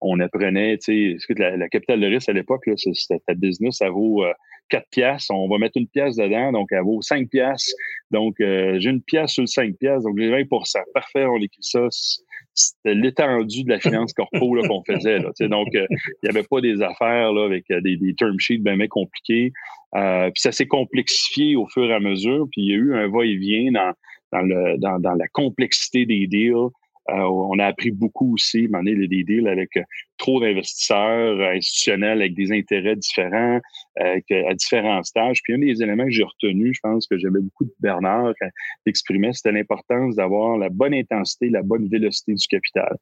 [0.00, 3.90] On apprenait, tu sais, la, la capitale de risque à l'époque, c'était ta business, ça
[3.90, 4.32] vaut euh,
[4.68, 5.34] 4 piastres.
[5.34, 7.74] On va mettre une pièce dedans, donc elle vaut 5 piastres.
[8.10, 10.44] Donc, euh, j'ai une pièce sur le 5 piastres, donc j'ai 20
[10.94, 11.88] Parfait, on écrit ça
[12.54, 14.38] c'était l'étendue de la finance corpo
[14.68, 15.18] qu'on faisait.
[15.18, 18.38] Là, donc, euh, il n'y avait pas des affaires là, avec euh, des, des term
[18.38, 19.52] sheets bien, bien compliqués.
[19.94, 22.46] Euh, puis ça s'est complexifié au fur et à mesure.
[22.50, 23.92] Puis il y a eu un va-et-vient dans,
[24.32, 26.70] dans, le, dans, dans la complexité des deals.
[27.10, 29.82] Euh, on a appris beaucoup aussi, donné, des deals avec euh,
[30.18, 33.60] trop d'investisseurs euh, institutionnels avec des intérêts différents,
[33.98, 35.40] à différents stages.
[35.42, 38.88] Puis un des éléments que j'ai retenu, je pense que j'avais beaucoup de Bernard qui
[38.90, 42.96] exprimait, c'était l'importance d'avoir la bonne intensité, la bonne vélocité du capital.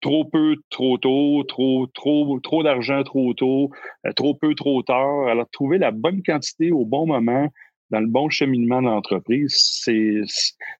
[0.00, 3.70] trop peu, trop tôt, trop, trop, trop d'argent trop tôt,
[4.16, 5.26] trop peu, trop tard.
[5.26, 7.48] Alors, trouver la bonne quantité au bon moment,
[7.90, 10.22] dans le bon cheminement de l'entreprise, c'est,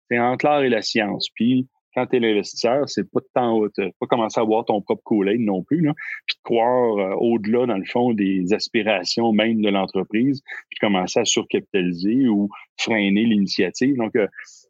[0.08, 1.28] c'est entre l'art et la science.
[1.34, 3.62] Puis, quand tu es l'investisseur, c'est pas de temps,
[4.00, 5.94] pas commencer à voir ton propre kool non plus, là,
[6.26, 11.20] puis de croire euh, au-delà, dans le fond, des aspirations même de l'entreprise, puis commencer
[11.20, 13.96] à surcapitaliser ou freiner l'initiative.
[13.96, 14.26] Donc, euh,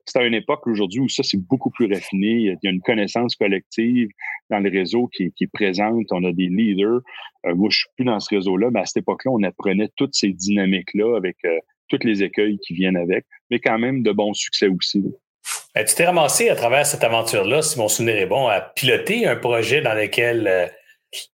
[0.06, 2.32] c'est à une époque aujourd'hui où ça, c'est beaucoup plus raffiné.
[2.32, 4.08] Il y a une connaissance collective
[4.48, 6.06] dans le réseau qui, qui est présente.
[6.10, 7.00] On a des leaders.
[7.46, 10.14] Euh, moi, je suis plus dans ce réseau-là, mais à cette époque-là, on apprenait toutes
[10.14, 11.36] ces dynamiques-là avec
[11.88, 15.02] toutes les écueils qui viennent avec, mais quand même de bons succès aussi.
[15.02, 15.10] Ben,
[15.76, 19.36] tu t'es ramassé à travers cette aventure-là, si mon souvenir est bon, à piloter un
[19.36, 20.66] projet dans lequel euh,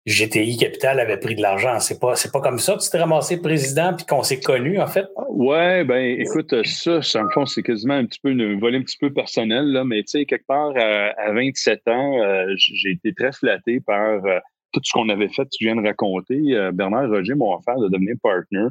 [0.05, 1.79] GTI Capital avait pris de l'argent.
[1.79, 4.79] C'est pas, c'est pas comme ça que tu t'es ramassé président puis qu'on s'est connu,
[4.79, 5.05] en fait?
[5.29, 8.83] Ouais, ben, écoute, ça, en le fond, c'est quasiment un petit peu une volet un
[8.83, 13.13] petit peu personnel, là, mais tu sais, quelque part, à, 27 ans, euh, j'ai été
[13.13, 14.39] très flatté par euh,
[14.71, 16.39] tout ce qu'on avait fait, tu viens de raconter.
[16.51, 18.67] Euh, Bernard Roger m'a offert de devenir partner.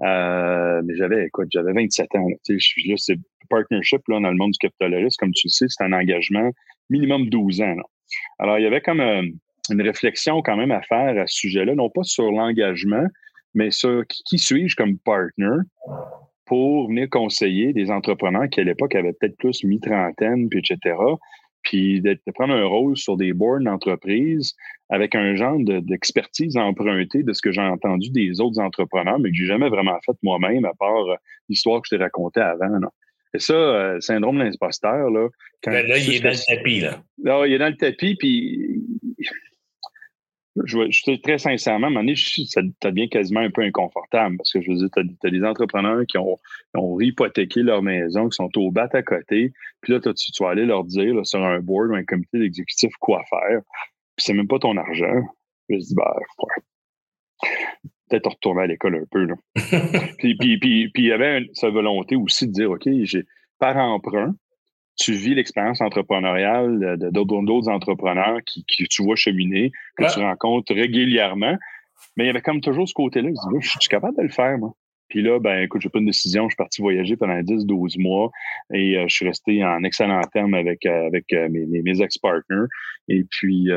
[0.00, 2.28] mais j'avais, écoute, j'avais 27 ans.
[2.44, 5.46] Tu sais, je suis là, c'est partnership là, dans le monde du capital comme tu
[5.46, 6.50] le sais, c'est un engagement
[6.90, 7.76] minimum 12 ans.
[8.38, 11.90] Alors, il y avait comme une réflexion quand même à faire à ce sujet-là, non
[11.90, 13.06] pas sur l'engagement,
[13.54, 15.58] mais sur qui, suis-je comme partner
[16.44, 20.94] pour venir conseiller des entrepreneurs qui, à l'époque, avaient peut-être plus mi-trentaine, puis etc.,
[21.62, 24.54] puis de, prendre un rôle sur des boards d'entreprise
[24.88, 29.36] avec un genre d'expertise empruntée de ce que j'ai entendu des autres entrepreneurs, mais que
[29.36, 31.16] j'ai jamais vraiment fait moi-même, à part euh,
[31.48, 32.78] l'histoire que je t'ai racontée avant.
[33.34, 35.28] Et ça, euh, syndrome de l'imposteur, là.
[35.64, 37.02] Ben là, il est dans le tapis, là.
[37.22, 38.82] Là, il est dans le tapis, puis
[40.64, 44.36] je, je suis très sincèrement, à un moment donné, ça, devient quasiment un peu inconfortable
[44.38, 46.36] parce que je veux dire, tu as, des entrepreneurs qui ont,
[46.74, 50.50] ont hypothéqué leur maison, qui sont au bat à côté, puis là, tu, tu vas
[50.50, 53.60] aller leur dire sur un board ou un comité d'exécutif quoi faire,
[54.16, 55.22] puis c'est même pas ton argent.
[55.68, 56.62] Je dis, ouais.
[58.08, 59.24] Peut-être retourner à l'école un peu.
[59.24, 59.34] Là.
[60.18, 63.24] puis, puis, puis, puis, il y avait sa volonté aussi de dire, OK, j'ai
[63.58, 64.34] par emprunt,
[64.96, 71.56] tu vis l'expérience entrepreneuriale d'autres entrepreneurs qui, tu vois cheminer, que tu rencontres régulièrement.
[72.16, 73.28] Mais il y avait comme toujours ce côté-là.
[73.28, 74.74] Je dis, je suis capable de le faire, moi?
[75.08, 76.44] Puis là, ben, écoute, j'ai pris une décision.
[76.44, 78.30] Je suis parti voyager pendant 10-12 mois
[78.72, 82.66] et euh, je suis resté en excellent terme avec, euh, avec euh, mes, mes, ex-partners.
[83.08, 83.68] Et puis,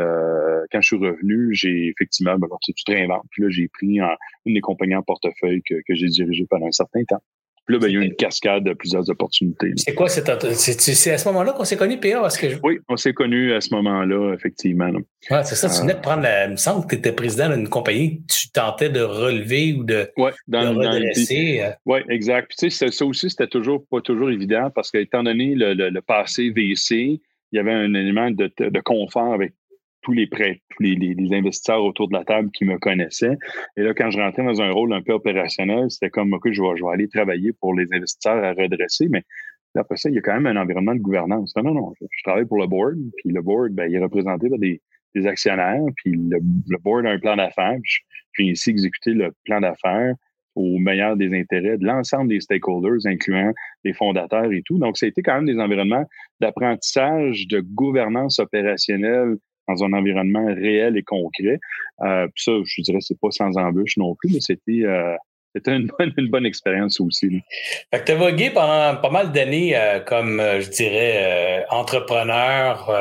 [0.71, 3.25] quand je suis revenu, j'ai effectivement, ben, tu te réinventes.
[3.31, 6.71] Puis là, j'ai pris une des compagnies en portefeuille que, que j'ai dirigé pendant un
[6.71, 7.21] certain temps
[7.69, 9.71] là, ben, il y a eu une cascade de plusieurs opportunités.
[9.77, 12.19] C'est quoi cette C'est à ce moment-là qu'on s'est connus, PA?
[12.21, 14.89] Parce que Oui, on s'est connus à ce moment-là, effectivement.
[14.89, 16.45] Ouais, c'est ça, tu venais de prendre la.
[16.45, 20.09] Il me semble que tu étais président d'une compagnie, tu tentais de relever ou de,
[20.17, 21.61] ouais, dans, de redresser.
[21.61, 21.71] Euh.
[21.85, 22.47] Oui, exact.
[22.49, 26.01] Puis, tu sais, ça aussi, c'était toujours pas toujours évident parce qu'étant donné le, le,
[26.01, 29.53] passé VC, il y avait un élément de, de confort avec
[30.01, 33.37] tous les prêts, tous les, les, investisseurs autour de la table qui me connaissaient.
[33.77, 36.61] Et là, quand je rentrais dans un rôle un peu opérationnel, c'était comme, OK, je
[36.61, 39.23] vais, je vais aller travailler pour les investisseurs à redresser, mais
[39.75, 41.55] après ça, il y a quand même un environnement de gouvernance.
[41.55, 44.49] Non, non, non, je, travaille pour le board, puis le board, ben, il est représenté
[44.49, 44.81] par des,
[45.15, 47.99] des actionnaires, puis le, le, board a un plan d'affaires, je,
[48.33, 50.15] je viens ici exécuter le plan d'affaires
[50.55, 53.53] au meilleur des intérêts de l'ensemble des stakeholders, incluant
[53.85, 54.77] les fondateurs et tout.
[54.77, 56.05] Donc, ça a été quand même des environnements
[56.41, 59.37] d'apprentissage, de gouvernance opérationnelle
[59.69, 61.59] dans un environnement réel et concret.
[62.01, 65.15] Euh, puis ça, je dirais, c'est pas sans embûche non plus, mais c'était euh,
[65.55, 67.41] c'était une bonne, une bonne expérience aussi.
[67.91, 72.91] Fait que tu as vogué pendant pas mal d'années euh, comme, je dirais, entrepreneur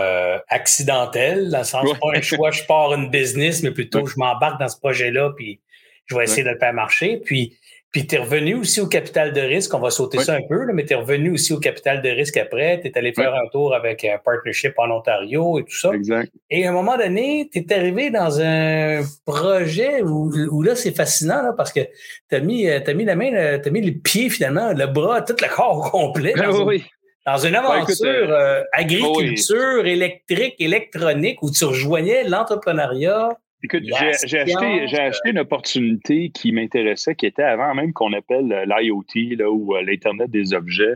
[0.48, 4.58] accidentel, dans le sens pas un choix, je pars une business, mais plutôt je m'embarque
[4.60, 5.60] dans ce projet-là, puis
[6.06, 7.20] je vais essayer de le faire marcher.
[7.24, 7.57] Puis
[7.91, 10.64] puis tu es revenu aussi au capital de risque, on va sauter ça un peu,
[10.64, 12.80] là, mais tu es revenu aussi au capital de risque après.
[12.82, 15.93] Tu es allé faire un tour avec un partnership en Ontario et tout ça.
[15.95, 16.30] Exact.
[16.51, 20.95] Et à un moment donné, tu es arrivé dans un projet où, où là, c'est
[20.95, 21.80] fascinant là, parce que
[22.28, 25.22] tu as mis, as mis la main, tu as mis le pied finalement, le bras,
[25.22, 26.34] tout le corps au complet.
[26.36, 26.82] Dans, une,
[27.24, 33.30] dans une aventure euh, euh, agriculture, électrique, électronique où tu rejoignais l'entrepreneuriat
[33.64, 38.52] Écoute, j'ai acheté, j'ai acheté une opportunité qui m'intéressait, qui était avant même qu'on appelle
[38.52, 40.94] euh, l'IoT là, ou euh, l'Internet des objets.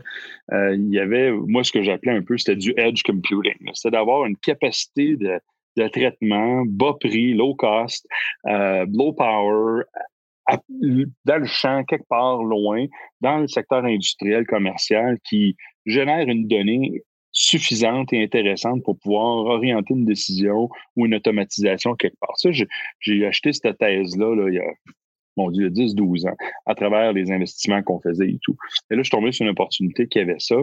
[0.53, 3.69] Euh, il y avait, moi, ce que j'appelais un peu, c'était du edge computing.
[3.73, 5.39] C'était d'avoir une capacité de,
[5.75, 8.07] de, traitement bas prix, low cost,
[8.45, 9.83] low power,
[11.25, 12.85] dans le champ, quelque part loin,
[13.19, 17.03] dans le secteur industriel, commercial, qui génère une donnée
[17.33, 22.37] suffisante et intéressante pour pouvoir orienter une décision ou une automatisation quelque part.
[22.37, 24.71] Ça, j'ai acheté cette thèse-là là, il y a,
[25.35, 28.55] mon Dieu, 10-12 ans, à travers les investissements qu'on faisait et tout.
[28.91, 30.57] Et là, je suis tombé sur une opportunité qui avait ça.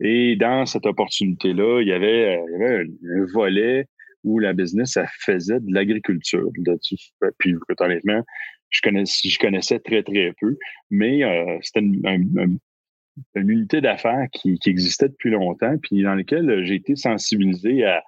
[0.00, 3.86] Et dans cette opportunité-là, il y avait, il y avait un, volet
[4.24, 6.48] où la business, faisait de l'agriculture.
[7.38, 8.22] Puis, honnêtement,
[8.70, 10.56] je connaissais, je connaissais très, très peu,
[10.90, 12.56] mais euh, c'était un,
[13.34, 18.02] une unité d'affaires qui, existait depuis longtemps, puis dans lequel j'ai été sensibilisé à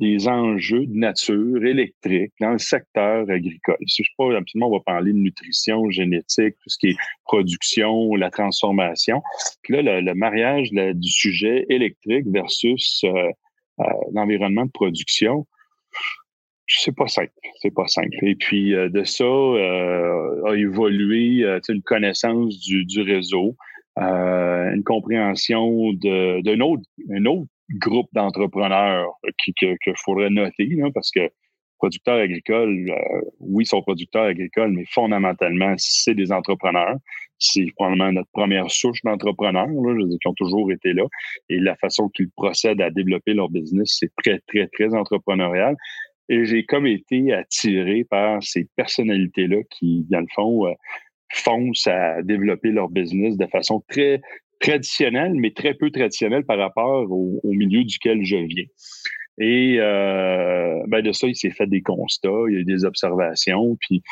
[0.00, 3.76] des enjeux de nature électrique dans le secteur agricole.
[3.86, 6.96] Si je sais pas, absolument, on va parler de nutrition, génétique, tout ce qui est
[7.24, 9.22] production, la transformation.
[9.62, 13.10] Puis là, le, mariage du sujet électrique versus euh,
[13.80, 15.46] euh, l'environnement de production,
[16.66, 17.32] c'est pas simple.
[17.60, 18.16] C'est pas simple.
[18.22, 23.54] Et puis euh, de ça a évolué une connaissance du réseau,
[23.98, 29.12] euh, une compréhension d'un autre, un autre groupe d'entrepreneurs
[29.42, 31.30] qu'il que, faudrait noter, parce que
[31.78, 36.96] producteurs agricoles, euh, oui, sont producteurs agricoles, mais fondamentalement, c'est des entrepreneurs.
[37.38, 41.04] C'est probablement notre première souche d'entrepreneurs, qui ont toujours été là.
[41.48, 45.74] Et la façon qu'ils procèdent à développer leur business, c'est très, très, très entrepreneurial.
[46.28, 50.72] Et j'ai comme été attiré par ces personnalités-là qui, dans le fond, euh,
[51.30, 54.20] foncent à développer leur business de façon très
[54.60, 58.66] traditionnelle, mais très peu traditionnelle par rapport au, milieu duquel je viens.
[59.38, 62.84] Et euh, ben de ça, il s'est fait des constats, il y a eu des
[62.84, 64.02] observations, puis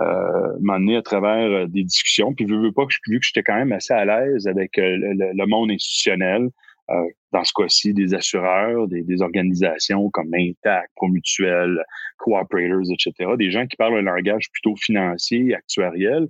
[0.00, 2.32] euh, m'a amené à travers euh, des discussions.
[2.34, 4.96] Puis vu, veux pas que vu que j'étais quand même assez à l'aise avec euh,
[4.96, 6.50] le, monde institutionnel,
[6.90, 7.02] euh,
[7.32, 11.82] dans ce cas-ci, des assureurs, des, des, organisations comme Intact, Promutuel,
[12.18, 16.28] Cooperators, etc., des gens qui parlent un langage plutôt financier, actuariel,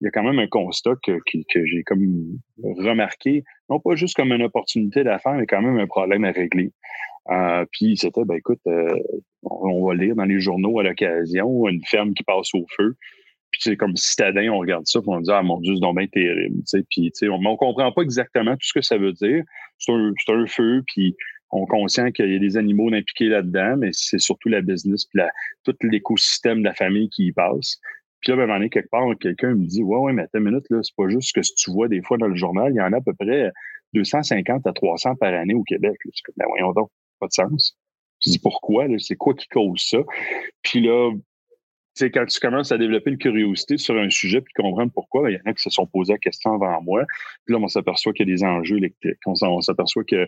[0.00, 3.96] il y a quand même un constat que, que, que j'ai comme remarqué, non pas
[3.96, 6.72] juste comme une opportunité d'affaires, mais quand même un problème à régler.
[7.30, 8.94] Euh, puis c'était, ben écoute, euh,
[9.42, 12.96] on va lire dans les journaux à l'occasion une ferme qui passe au feu.
[13.50, 15.96] Puis c'est comme citadin, on regarde ça, puis on dit ah mon Dieu, c'est donc
[15.96, 16.62] bien terrible.
[16.90, 19.42] Puis on, on comprend pas exactement tout ce que ça veut dire.
[19.78, 21.16] C'est un, un, feu, puis
[21.50, 25.18] on conscient qu'il y a des animaux impliqués là-dedans, mais c'est surtout la business, puis
[25.18, 25.30] la,
[25.64, 27.78] tout l'écosystème de la famille qui y passe.
[28.20, 30.22] Puis là, ben, à un moment donné, quelque part, quelqu'un me dit Ouais, ouais, mais
[30.22, 32.36] attends une minute, là, c'est pas juste ce que tu vois des fois dans le
[32.36, 33.50] journal, il y en a à peu près
[33.94, 35.96] 250 à 300 par année au Québec.
[36.04, 36.10] Là.
[36.36, 36.90] Ben voyons donc
[37.20, 37.76] pas de sens.
[38.24, 39.98] Je dis pourquoi, c'est quoi qui cause ça?
[40.62, 41.12] Puis là,
[41.98, 45.30] sais, quand tu commences à développer une curiosité sur un sujet puis comprendre pourquoi, ben,
[45.30, 47.04] il y en a qui se sont posés la question avant moi.
[47.44, 49.18] Puis là, on s'aperçoit qu'il y a des enjeux électriques.
[49.26, 50.26] On s'aperçoit que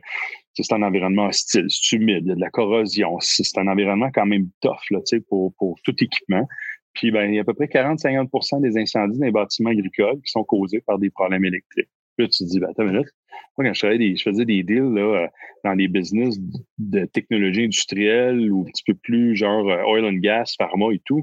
[0.54, 3.18] c'est un environnement hostile, c'est humide, il y a de la corrosion.
[3.20, 6.46] C'est un environnement quand même tough là, pour, pour tout équipement.
[6.94, 10.20] Puis ben, il y a à peu près 40-50% des incendies dans les bâtiments agricoles
[10.22, 11.88] qui sont causés par des problèmes électriques.
[12.16, 13.08] Puis là, tu te dis, ben, attends une minute,
[13.56, 15.26] moi, quand je, des, je faisais des deals là, euh,
[15.64, 16.36] dans des business
[16.78, 21.00] de technologie industrielle ou un petit peu plus genre euh, oil and gas, pharma et
[21.04, 21.22] tout,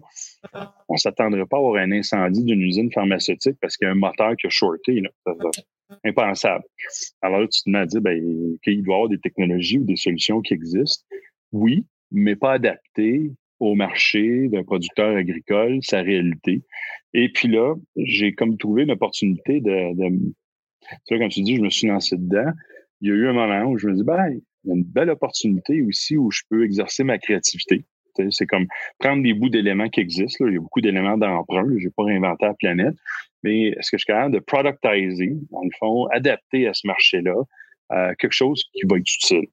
[0.87, 3.91] on ne s'attendrait pas à avoir un incendie d'une usine pharmaceutique parce qu'il y a
[3.91, 5.01] un moteur qui a shorté.
[5.01, 5.09] Là.
[6.03, 6.63] impensable.
[7.21, 10.41] Alors là, tu te dire ben, qu'il doit y avoir des technologies ou des solutions
[10.41, 11.03] qui existent.
[11.51, 16.61] Oui, mais pas adaptées au marché d'un producteur agricole, sa réalité.
[17.13, 20.33] Et puis là, j'ai comme trouvé une opportunité de, de
[21.05, 22.51] tu vois, quand tu dis, je me suis lancé dedans,
[23.01, 24.29] il y a eu un moment où je me dis, ben,
[24.63, 27.85] il y a une belle opportunité aussi où je peux exercer ma créativité.
[28.31, 28.65] C'est comme
[28.97, 30.45] prendre des bouts d'éléments qui existent.
[30.45, 30.51] Là.
[30.51, 31.67] Il y a beaucoup d'éléments d'emprunt.
[31.77, 32.95] Je n'ai pas réinventé la planète.
[33.43, 37.35] Mais est-ce que je suis capable de productiser, dans le fond, adapter à ce marché-là,
[37.91, 39.45] euh, quelque chose qui va être utile?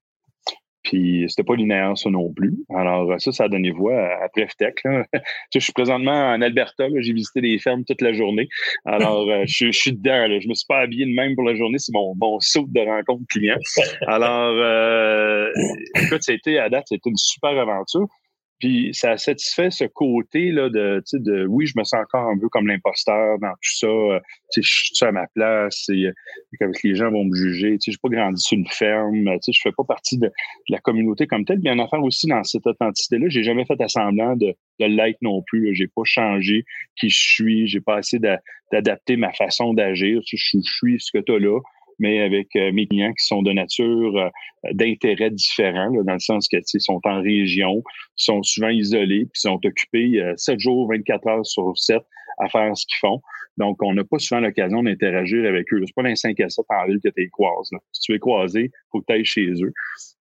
[0.85, 2.55] Puis c'était pas linéaire, ça non plus.
[2.74, 4.82] Alors, ça, ça a donné voix à, Preftech.
[5.55, 6.85] je suis présentement en Alberta.
[7.01, 8.49] J'ai visité des fermes toute la journée.
[8.85, 10.28] Alors, euh, je, suis dedans.
[10.28, 10.39] Là.
[10.39, 11.78] Je me suis pas habillé de même pour la journée.
[11.78, 13.57] C'est mon, bon saut de rencontre client.
[14.07, 15.49] Alors, euh,
[15.97, 18.07] écoute, c'était à date, c'était une super aventure.
[18.65, 22.49] Puis ça satisfait ce côté là de, de oui, je me sens encore un peu
[22.49, 23.87] comme l'imposteur dans tout ça.
[23.87, 24.21] Euh,
[24.57, 27.77] je suis à ma place, et, euh, les gens vont me juger.
[27.85, 30.33] Je n'ai pas grandi sur une ferme, je ne fais pas partie de,
[30.71, 31.59] la communauté comme telle.
[31.62, 33.27] Il a une affaire aussi dans cette authenticité-là.
[33.29, 35.75] J'ai jamais fait assemblant de, de l'être non plus.
[35.75, 36.65] J'ai pas changé
[36.97, 37.69] qui je suis.
[37.69, 38.23] J'ai pas essayé
[38.73, 40.23] d'adapter ma façon d'agir.
[40.27, 41.61] Je suis ce que tu as là
[41.99, 44.28] mais avec euh, mes clients qui sont de nature euh,
[44.72, 47.82] d'intérêt différent, dans le sens que ils sont en région,
[48.16, 52.03] sont souvent isolés, puis sont occupés 7 euh, jours, 24 heures sur 7
[52.38, 53.20] à faire ce qu'ils font.
[53.57, 55.82] Donc, on n'a pas souvent l'occasion d'interagir avec eux.
[55.86, 57.70] C'est pas dans les 5 à 7 en ville que tu es croises.
[57.92, 59.72] Si tu es croisé, faut que tu ailles chez eux.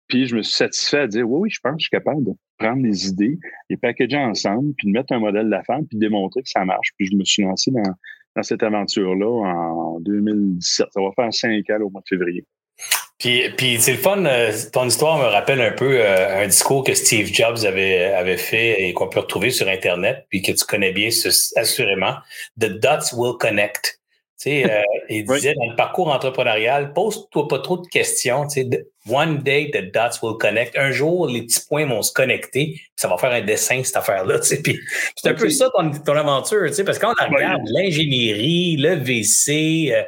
[0.09, 2.25] Puis je me suis satisfait à dire oui, oui, je pense que je suis capable
[2.25, 3.39] de prendre des idées,
[3.71, 6.91] les packager ensemble, puis de mettre un modèle femme, puis de démontrer que ça marche.
[6.99, 7.83] Puis je me suis lancé dans,
[8.37, 10.87] dans cette aventure-là en 2017.
[10.91, 12.45] Ça va faire cinq ans au mois de février.
[13.19, 16.83] Puis, puis c'est le fun, euh, ton histoire me rappelle un peu euh, un discours
[16.83, 20.65] que Steve Jobs avait, avait fait et qu'on peut retrouver sur Internet, puis que tu
[20.65, 21.09] connais bien
[21.55, 22.15] assurément.
[22.59, 24.02] The dots will connect.
[24.43, 28.47] Tu sais, euh, il disait dans le parcours entrepreneurial, pose-toi pas trop de questions.
[28.47, 30.79] Tu sais, One day the dots will connect.
[30.79, 34.39] Un jour, les petits points vont se connecter, ça va faire un dessin, cette affaire-là.
[34.43, 34.63] Tu sais.
[35.17, 39.93] c'est un peu ça ton, ton aventure, tu sais, parce qu'on regarde l'ingénierie, le VC,
[39.93, 40.03] euh,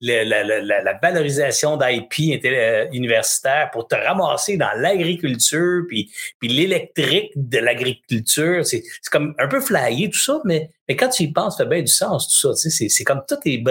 [0.00, 6.10] la, la, la, la, valorisation d'IP euh, universitaire pour te ramasser dans l'agriculture, puis,
[6.40, 8.66] puis l'électrique de l'agriculture.
[8.66, 11.62] C'est, c'est comme un peu flyé tout ça, mais, mais quand tu y penses, ça
[11.62, 12.60] fait bien du sens, tout ça.
[12.60, 13.62] Tu sais, c'est, comme tout est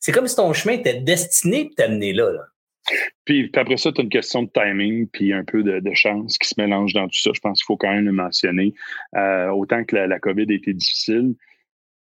[0.00, 2.28] C'est comme si ton chemin était destiné pour t'amener là.
[3.24, 6.48] Puis, après ça, tu as une question de timing puis un peu de, chance qui
[6.48, 7.30] se mélange dans tout ça.
[7.32, 8.74] Je pense qu'il faut quand même le mentionner.
[9.14, 11.36] Euh, autant que la, COVID a été difficile,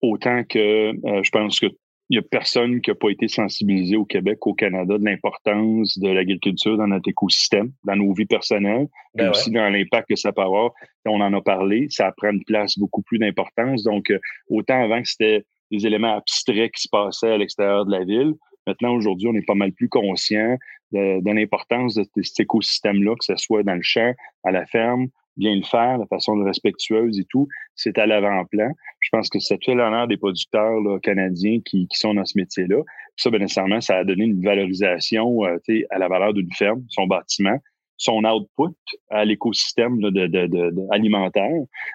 [0.01, 0.59] autant que
[0.91, 1.67] euh, je pense que
[2.11, 6.09] n'y a personne qui n'a pas été sensibilisé au Québec, au Canada, de l'importance de
[6.09, 10.33] l'agriculture dans notre écosystème, dans nos vies personnelles, mais ben aussi dans l'impact que ça
[10.33, 10.73] peut avoir.
[11.05, 13.83] On en a parlé, ça prend une place beaucoup plus d'importance.
[13.83, 17.91] Donc, euh, autant avant que c'était des éléments abstraits qui se passaient à l'extérieur de
[17.91, 18.35] la ville,
[18.67, 20.57] maintenant, aujourd'hui, on est pas mal plus conscient
[20.93, 24.13] de, de l'importance de cet écosystème-là, que ce soit dans le champ,
[24.45, 28.71] à la ferme, bien le faire de façon respectueuse et tout, c'est à l'avant-plan.
[29.01, 32.39] Je pense que c'est tout l'honneur des producteurs là, canadiens qui, qui, sont dans ce
[32.39, 32.83] métier-là.
[33.17, 35.59] Ça, bien nécessairement, ça a donné une valorisation euh,
[35.91, 37.59] à la valeur d'une ferme, son bâtiment,
[37.99, 38.77] son output
[39.11, 41.51] à l'écosystème de, de, de, alimentaire.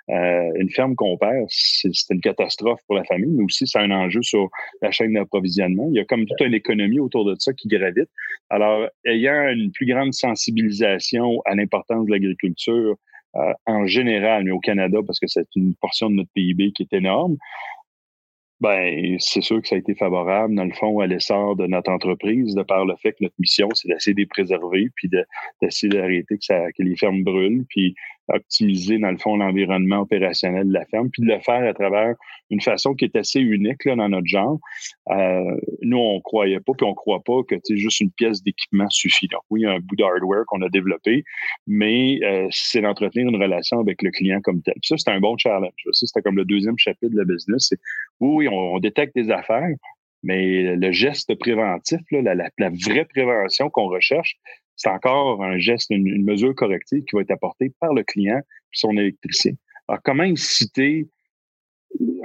[0.09, 3.91] Euh, une ferme qu'on perd, c'est une catastrophe pour la famille, mais aussi c'est un
[3.91, 4.49] enjeu sur
[4.81, 5.87] la chaîne d'approvisionnement.
[5.91, 8.09] Il y a comme toute une économie autour de ça qui gravite.
[8.49, 12.95] Alors, ayant une plus grande sensibilisation à l'importance de l'agriculture
[13.35, 16.83] euh, en général, mais au Canada, parce que c'est une portion de notre PIB qui
[16.83, 17.37] est énorme,
[18.61, 21.91] ben, c'est sûr que ça a été favorable, dans le fond, à l'essor de notre
[21.91, 25.09] entreprise, de par le fait que notre mission, c'est d'essayer de préserver, puis
[25.61, 27.95] d'essayer d'arrêter que, que les fermes brûlent, puis
[28.27, 32.15] optimiser, dans le fond, l'environnement opérationnel de la ferme, puis de le faire à travers
[32.49, 34.59] une façon qui est assez unique là, dans notre genre.
[35.09, 39.27] Euh, nous, on croyait pas, puis on croit pas que juste une pièce d'équipement suffit.
[39.27, 41.23] Donc, oui, il y a un bout d'hardware qu'on a développé,
[41.67, 44.75] mais euh, c'est d'entretenir une relation avec le client comme tel.
[44.83, 45.71] Ça, c'est un bon challenge.
[45.91, 47.73] Ça, c'était comme le deuxième chapitre de la business.
[48.19, 49.69] oui, on, détecte des affaires,
[50.23, 54.37] mais le geste préventif, la, vraie prévention qu'on recherche,
[54.81, 58.43] c'est encore un geste, une, mesure corrective qui va être apportée par le client et
[58.71, 59.53] son électricien.
[59.87, 61.07] Alors, comment inciter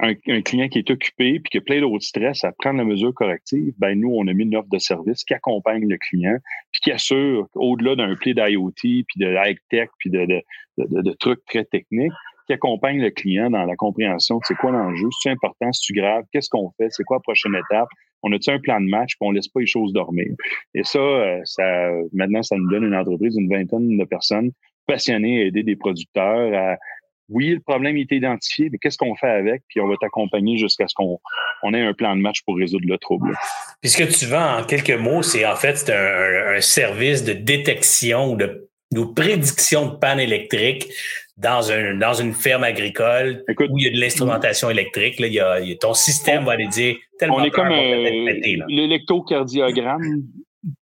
[0.01, 3.13] un, client qui est occupé puis qui a plein d'autres stress à prendre la mesure
[3.13, 3.73] corrective?
[3.77, 6.37] Ben, nous, on a mis une offre de service qui accompagne le client
[6.71, 12.13] puis qui assure, au-delà d'un pli d'IoT puis de high-tech puis de, trucs très techniques,
[12.47, 14.37] qui accompagne le client dans la compréhension.
[14.37, 17.55] De c'est quoi l'enjeu, c'est important, c'est grave, qu'est-ce qu'on fait, c'est quoi la prochaine
[17.55, 17.89] étape,
[18.23, 20.33] on a-tu un plan de match, puis on laisse pas les choses dormir.
[20.73, 24.51] Et ça, euh, ça, maintenant, ça nous donne une entreprise d'une vingtaine de personnes
[24.87, 26.77] passionnées à aider des producteurs à
[27.29, 29.61] oui, le problème est identifié, mais qu'est-ce qu'on fait avec?
[29.67, 31.19] Puis on va t'accompagner jusqu'à ce qu'on
[31.61, 33.33] on ait un plan de match pour résoudre le trouble.
[33.81, 38.31] Puis ce que tu vends en quelques mots, c'est en fait un, service de détection
[38.31, 40.87] ou de, de prédiction de panne électrique
[41.37, 45.33] dans, un, dans une ferme agricole où il y a de l'instrumentation électrique, là, il,
[45.33, 50.23] y a, ton système va aller dire tellement On est comme euh, l'électrocardiogramme.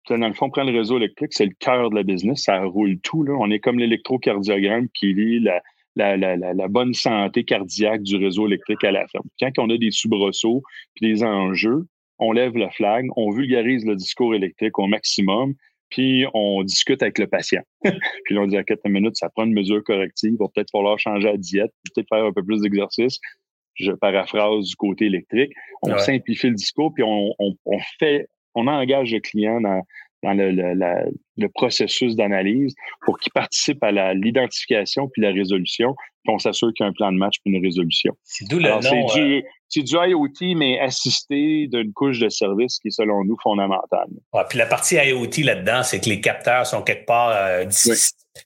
[0.09, 2.99] Dans le fond, prend le réseau électrique, c'est le cœur de la business, ça roule
[2.99, 3.23] tout.
[3.23, 3.33] Là.
[3.39, 5.61] On est comme l'électrocardiogramme qui lit la,
[5.95, 9.23] la, la, la, bonne santé cardiaque du réseau électrique à la ferme.
[9.39, 10.63] Quand on a des soubresauts
[10.95, 11.85] puis des enjeux,
[12.19, 15.53] on lève le flag, on vulgarise le discours électrique au maximum,
[15.91, 17.61] puis on discute avec le patient.
[18.25, 20.97] puis on dit à quatre minutes, ça prend une mesure corrective, il va peut-être falloir
[20.97, 23.19] changer la diète, peut-être faire un peu plus d'exercice.
[23.75, 25.51] Je paraphrase du côté électrique.
[25.83, 29.81] On simplifie le discours, puis on, on, on, fait, on engage le client dans,
[30.23, 30.73] dans le, le,
[31.37, 32.75] le processus d'analyse
[33.05, 36.93] pour qu'il participe à l'identification puis la résolution, puis on s'assure qu'il y a un
[36.93, 38.13] plan de match puis une résolution.
[38.23, 38.81] C'est d'où le nom.
[39.73, 44.07] C'est du, IoT, mais assisté d'une couche de service qui est, selon nous, fondamentale.
[44.33, 47.65] Ouais, puis la partie IoT là-dedans, c'est que les capteurs sont quelque part euh,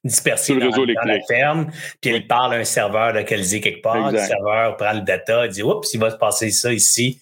[0.03, 1.67] dispersés dans, la ferme,
[1.99, 4.11] puis ils parlent à un serveur localisé quelque part.
[4.11, 7.19] Le serveur prend le data, dit «Oups, il va se passer ça ici».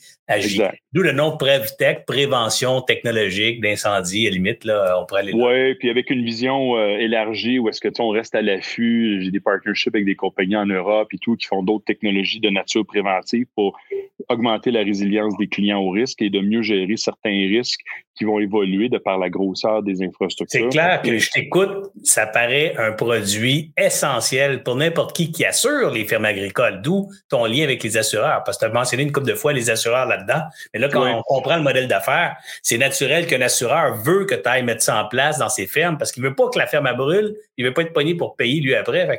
[0.94, 5.90] D'où le nom PrevTech, prévention technologique d'incendie, à limite, là, on pourrait aller Oui, puis
[5.90, 9.22] avec une vision euh, élargie où est-ce que on reste à l'affût.
[9.22, 12.50] J'ai des partnerships avec des compagnies en Europe et tout qui font d'autres technologies de
[12.50, 13.78] nature préventive pour
[14.30, 17.82] augmenter la résilience des clients au risque et de mieux gérer certains risques
[18.16, 20.62] qui vont évoluer de par la grosseur des infrastructures.
[20.66, 25.90] C'est clair que je t'écoute, ça paraît un produit essentiel pour n'importe qui qui assure
[25.90, 29.12] les firmes agricoles, d'où ton lien avec les assureurs, parce que tu as mentionné une
[29.12, 30.42] couple de fois les assureurs là-dedans.
[30.74, 34.48] Mais là, quand on comprend le modèle d'affaires, c'est naturel qu'un assureur veut que tu
[34.48, 36.92] ailles mettre ça en place dans ses fermes parce qu'il veut pas que la ferme
[36.96, 39.08] brûle, il veut pas être pogné pour payer lui après.
[39.08, 39.18] Fait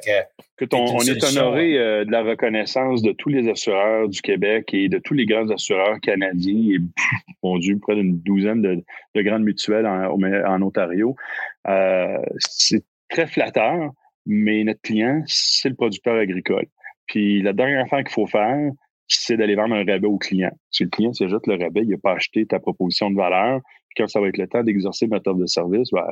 [0.61, 4.99] on, est honoré euh, de la reconnaissance de tous les assureurs du Québec et de
[4.99, 6.79] tous les grands assureurs canadiens et,
[7.43, 11.17] mon Dieu, près d'une douzaine de, grandes mutuelles en, Ontario.
[11.67, 13.91] Euh, c'est très flatteur,
[14.27, 16.67] mais notre client, c'est le producteur agricole.
[17.07, 18.71] Puis la dernière affaire qu'il faut faire,
[19.09, 20.53] c'est d'aller vendre un rabais au client.
[20.71, 23.97] Si le client s'ajoute le rabais, il n'a pas acheté ta proposition de valeur, puis
[24.03, 26.07] quand ça va être le temps d'exercer ma offre de service, ben,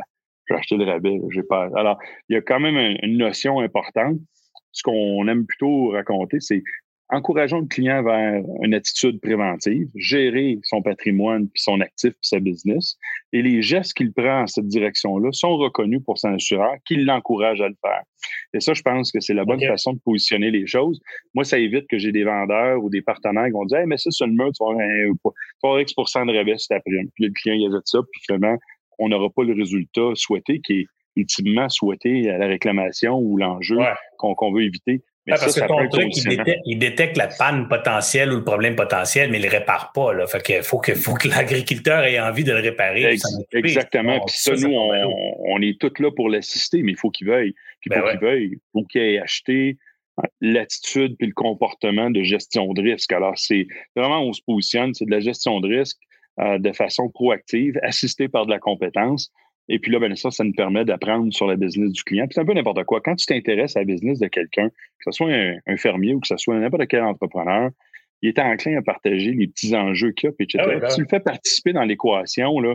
[0.47, 1.21] je vais acheter le rabais.
[1.31, 1.69] J'ai pas.
[1.77, 4.19] Alors, il y a quand même une notion importante.
[4.73, 6.63] Ce qu'on aime plutôt raconter, c'est
[7.13, 12.41] encourageons le client vers une attitude préventive, gérer son patrimoine, puis son actif, puis sa
[12.41, 12.97] business.
[13.33, 17.61] Et les gestes qu'il prend en cette direction-là sont reconnus pour son assureur, qui l'encourage
[17.61, 18.03] à le faire.
[18.55, 21.01] Et ça, je pense que c'est la bonne façon de positionner les choses.
[21.35, 23.99] Moi, ça évite que j'ai des vendeurs ou des partenaires qui vont dire hey, mais
[23.99, 24.71] ça, c'est le mur, tu vas
[25.63, 28.57] avoir, X de rabais cet après Puis le client, il ajoute ça, puis finalement,
[29.03, 30.87] on n'aura pas le résultat souhaité qui est
[31.17, 33.77] ultimement souhaité à la réclamation ou l'enjeu
[34.17, 35.03] qu'on veut éviter.
[35.27, 36.09] Mais parce que ton truc,
[36.67, 40.13] il détecte, la panne potentielle ou le problème potentiel, mais il ne le répare pas.
[40.13, 40.27] Là.
[40.27, 43.17] Fait qu'il faut que, faut que l'agriculteur ait envie de le réparer.
[43.53, 44.19] exactement.
[44.27, 47.55] Puis ça, nous, on, est tous là pour l'assister, mais il faut qu'il veuille.
[47.81, 49.77] Puis ben pour qu'il veuille, il faut qu'il ait acheté
[50.41, 53.13] l'attitude puis le comportement de gestion de risque.
[53.13, 55.99] Alors, c'est vraiment, on se positionne, c'est de la gestion de risque
[56.41, 59.33] euh, de façon proactive, assistée par de la compétence.
[59.69, 62.27] Et puis là, ben, ça, ça nous permet d'apprendre sur la business du client.
[62.27, 63.01] Puis c'est un peu n'importe quoi.
[63.01, 66.27] Quand tu t'intéresses à la business de quelqu'un, que ce soit un, fermier ou que
[66.27, 67.71] ce soit n'importe quel entrepreneur,
[68.23, 70.65] il est enclin à partager les petits enjeux qu'il y a, etc.
[70.65, 72.75] Ah ben tu le fais participer dans l'équation, là,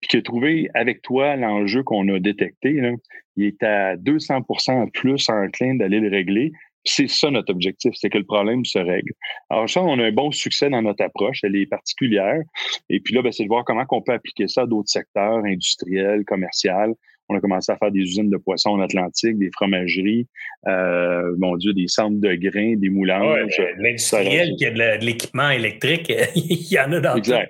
[0.00, 2.92] puis qu'il a trouvé avec toi l'enjeu qu'on a détecté, là,
[3.36, 6.52] il est à 200% plus enclin d'aller le régler
[6.84, 9.12] c'est ça notre objectif, c'est que le problème se règle.
[9.50, 12.40] Alors ça, on a un bon succès dans notre approche, elle est particulière.
[12.88, 15.44] Et puis là, ben, c'est de voir comment on peut appliquer ça à d'autres secteurs
[15.44, 16.96] industriels, commerciaux.
[17.32, 20.26] On a commencé à faire des usines de poissons en Atlantique, des fromageries,
[20.68, 23.60] euh, mon Dieu, des centres de grains, des moulanges.
[23.78, 27.44] L'industriel qui a de l'équipement électrique, il y en a dans euh,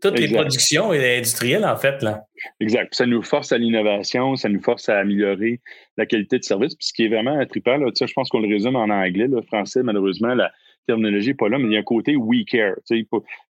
[0.00, 2.02] toutes, les productions industrielles, en fait.
[2.02, 2.22] Là.
[2.60, 2.94] Exact.
[2.94, 5.60] Ça nous force à l'innovation, ça nous force à améliorer
[5.96, 6.74] la qualité de service.
[6.74, 9.26] Puis ce qui est vraiment trippant, là, je pense qu'on le résume en anglais.
[9.26, 10.52] Le français, malheureusement, la
[10.86, 12.76] terminologie n'est pas là, mais il y a un côté we care.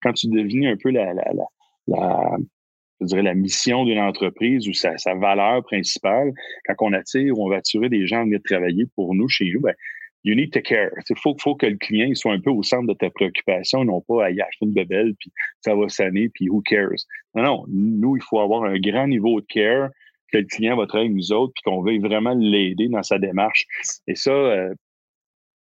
[0.02, 1.24] quand tu devines un peu la, la,
[1.88, 2.38] la,
[3.02, 6.32] je dirais, la mission d'une entreprise ou sa, sa, valeur principale,
[6.66, 9.52] quand on attire ou on va attirer des gens à venir travailler pour nous, chez
[9.54, 9.74] nous, ben,
[10.24, 10.92] you need to care.
[11.10, 14.02] Il faut, faut que le client soit un peu au centre de ta préoccupation, non
[14.02, 15.32] pas à y acheter une bebelle, puis
[15.62, 17.06] ça va sonner, puis who cares?
[17.36, 19.90] Non, non, nous, il faut avoir un grand niveau de care,
[20.32, 23.20] que le client va travailler avec nous autres, puis qu'on veuille vraiment l'aider dans sa
[23.20, 23.66] démarche.
[24.08, 24.74] Et ça, euh,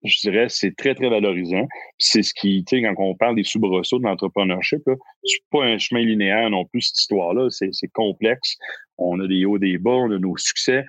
[0.04, 1.68] je dirais, c'est très, très valorisant.
[1.98, 4.82] C'est ce qui, tu sais, quand on parle des soubresauts de l'entrepreneurship,
[5.24, 7.48] c'est pas un chemin linéaire non plus, cette histoire-là.
[7.50, 8.58] C'est complexe.
[8.98, 10.84] On a des hauts, des bas, on a nos succès.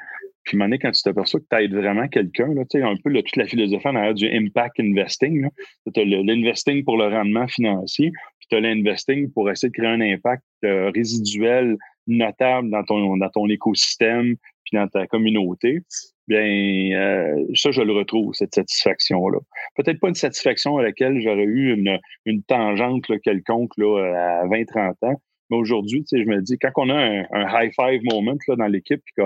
[0.44, 3.36] Puis, à quand tu t'aperçois que tu aides vraiment quelqu'un, tu sais, un peu toute
[3.36, 5.48] la philosophie en arrière du impact investing.
[5.94, 9.88] Tu as l'investing pour le rendement financier, puis tu as l'investing pour essayer de créer
[9.88, 15.80] un impact euh, résiduel notable dans ton, dans ton écosystème puis dans ta communauté.
[16.26, 19.38] Bien, euh, ça, je le retrouve, cette satisfaction-là.
[19.76, 24.94] Peut-être pas une satisfaction à laquelle j'aurais eu une, une tangente quelconque là, à 20-30
[25.02, 28.36] ans, mais aujourd'hui, tu sais, je me dis, quand on a un, high five moment
[28.48, 29.24] là, dans l'équipe, puis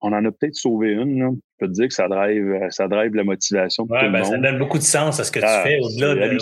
[0.00, 1.18] on en a peut-être sauvé une.
[1.18, 1.30] Là.
[1.32, 4.18] Je peux te dire que ça drive, ça drive la motivation de tout le ben,
[4.18, 4.32] monde.
[4.32, 6.36] Ça donne beaucoup de sens à ce que tu ah, fais au-delà de,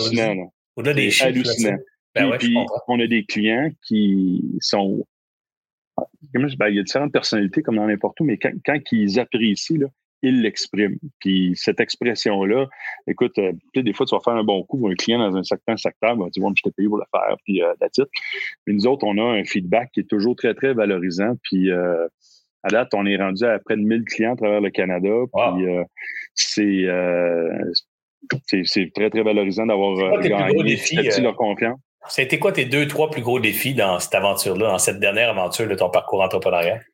[0.75, 1.27] au-delà des chiffres.
[1.27, 1.77] hallucinant.
[2.15, 2.55] Ben puis,
[2.87, 5.03] on a des clients qui sont...
[6.33, 9.79] Ben, il y a différentes personnalités comme dans n'importe où, mais quand, quand ils apprécient,
[9.79, 9.87] là,
[10.23, 10.97] ils l'expriment.
[11.19, 12.67] Puis cette expression-là,
[13.07, 15.43] écoute, euh, des fois, tu vas faire un bon coup pour un client dans un
[15.43, 18.09] certain secteur, ben, tu vois, je t'ai payé pour le faire, puis euh, la titre.
[18.65, 21.35] Mais nous autres, on a un feedback qui est toujours très, très valorisant.
[21.43, 22.07] Puis euh,
[22.63, 25.09] à date, on est rendu à près de 1000 clients à travers le Canada.
[25.33, 25.83] Puis euh,
[26.59, 27.71] euh,
[28.45, 31.79] c'est c'est très, très valorisant d'avoir euh, gagné défis, leur confiance.
[32.07, 34.99] Ça a été quoi tes deux, trois plus gros défis dans cette aventure-là, dans cette
[34.99, 36.85] dernière aventure de ton parcours entrepreneurial?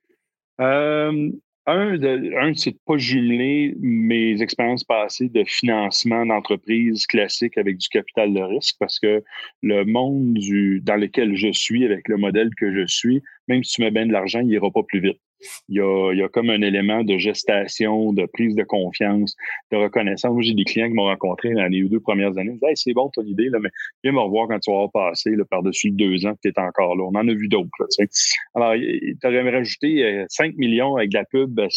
[0.62, 1.32] Euh,
[1.66, 8.34] un, c'est de pas jumeler mes expériences passées de financement d'entreprise classique avec du capital
[8.34, 9.24] de risque parce que
[9.62, 10.38] le monde
[10.84, 14.05] dans lequel je suis, avec le modèle que je suis, même si tu mets bien
[14.05, 15.20] de l'argent, il ira pas plus vite.
[15.67, 19.35] Il y, a, il y a comme un élément de gestation, de prise de confiance,
[19.71, 20.31] de reconnaissance.
[20.31, 22.51] Moi, j'ai des clients qui m'ont rencontré dans les deux premières années.
[22.51, 23.69] Ils disent hey, c'est bon ton idée, là, mais
[24.03, 27.03] viens me revoir quand tu vas passé par-dessus deux ans que tu es encore là.
[27.03, 27.69] On en a vu d'autres.
[28.55, 31.67] Alors, tu aurais rajouté 5 millions avec de la pub, ben,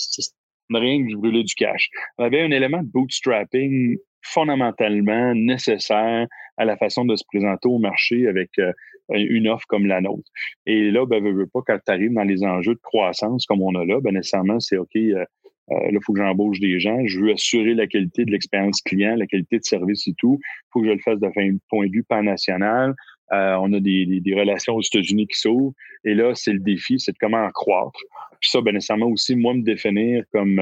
[0.71, 1.89] rien que je brûlais du cash.
[2.19, 6.27] On avait un élément de bootstrapping fondamentalement nécessaire
[6.57, 8.73] à la façon de se présenter au marché avec euh,
[9.11, 10.29] une offre comme la nôtre.
[10.67, 13.63] Et là, ben, veux, veux pas, quand tu arrives dans les enjeux de croissance comme
[13.63, 15.25] on a là, ben, nécessairement, c'est OK, euh,
[15.71, 16.99] euh, là, il faut que j'embauche des gens.
[17.07, 20.39] Je veux assurer la qualité de l'expérience client, la qualité de service et tout.
[20.43, 22.95] Il faut que je le fasse d'un point de vue pan-national.
[23.31, 25.73] On a des, des, relations aux États-Unis qui s'ouvrent.
[26.05, 27.99] Et là, c'est le défi, c'est de comment en croître.
[28.41, 30.61] Puis ça, ben, nécessairement aussi, moi, me définir comme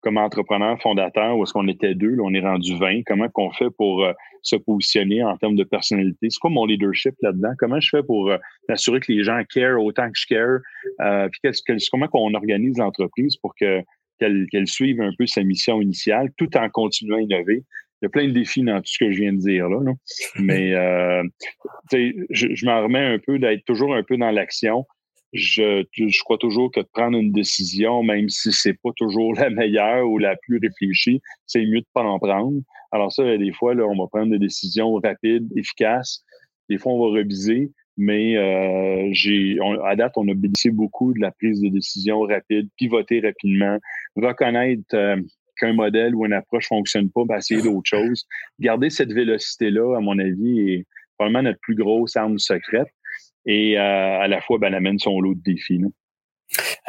[0.00, 3.50] comme entrepreneur fondateur, où est-ce qu'on était deux, là, on est rendu 20, comment qu'on
[3.52, 6.28] fait pour euh, se positionner en termes de personnalité?
[6.30, 7.52] C'est quoi mon leadership là-dedans?
[7.58, 8.36] Comment je fais pour euh,
[8.68, 10.58] m'assurer que les gens care autant que je care?
[11.00, 11.52] Euh, puis
[11.90, 13.82] comment qu'on organise l'entreprise pour que
[14.20, 17.64] qu'elle suive un peu sa mission initiale tout en continuant à innover?
[18.00, 19.92] Il y a plein de défis dans tout ce que je viens de dire là.
[20.40, 21.22] Mais euh,
[21.92, 24.86] je, je m'en remets un peu d'être toujours un peu dans l'action.
[25.32, 29.50] Je, je crois toujours que de prendre une décision, même si c'est pas toujours la
[29.50, 32.60] meilleure ou la plus réfléchie, c'est mieux de pas en prendre.
[32.92, 36.24] Alors ça, des fois, là, on va prendre des décisions rapides, efficaces.
[36.68, 41.20] Des fois, on va reviser, mais euh, j'ai à date, on a bénéficié beaucoup de
[41.20, 43.78] la prise de décision rapide, pivoter rapidement,
[44.16, 45.16] reconnaître euh,
[45.58, 48.26] qu'un modèle ou une approche fonctionne pas, ben, essayer d'autres choses.
[48.60, 50.86] Garder cette vélocité-là, à mon avis, est
[51.18, 52.88] probablement notre plus grosse arme secrète.
[53.48, 55.80] Et euh, à la fois, ben, elle amène son lot de défis.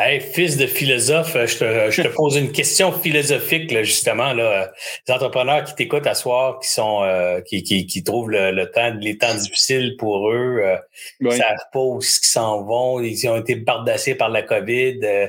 [0.01, 4.32] Hey, fils de philosophe, je te, je te pose une question philosophique, là, justement.
[4.32, 4.72] Là.
[5.05, 8.93] Les entrepreneurs qui t'écoutent à soir, qui sont euh, qui, qui, qui, trouvent le, temps,
[8.97, 10.78] les temps difficiles pour eux, euh,
[11.20, 11.36] oui.
[11.36, 15.28] savent pas où ils s'en vont, ils ont été bardassés par la COVID, euh,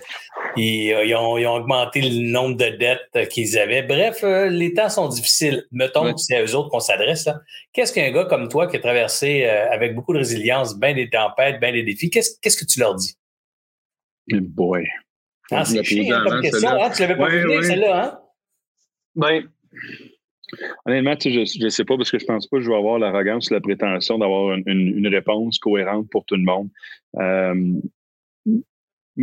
[0.56, 3.82] ils, ils, ont, ils, ont, augmenté le nombre de dettes qu'ils avaient.
[3.82, 5.64] Bref, euh, les temps sont difficiles.
[5.72, 6.14] Mettons oui.
[6.14, 7.28] que c'est à eux autres qu'on s'adresse.
[7.72, 11.58] Qu'est-ce qu'un gars comme toi qui a traversé avec beaucoup de résilience, bien des tempêtes,
[11.58, 13.16] bien des défis, qu'est-ce, qu'est-ce que tu leur dis?
[14.28, 14.86] Boy.
[15.50, 16.90] Ah, c'est chiant comme question, hein?
[16.90, 17.62] Tu l'avais pas ouais, ouais.
[17.62, 18.18] celle-là, hein?
[19.16, 19.48] Ben,
[20.86, 22.76] honnêtement, tu sais, je ne sais pas parce que je pense pas que je vais
[22.76, 26.68] avoir l'arrogance ou la prétention d'avoir une, une, une, réponse cohérente pour tout le monde.
[27.16, 27.80] Euh,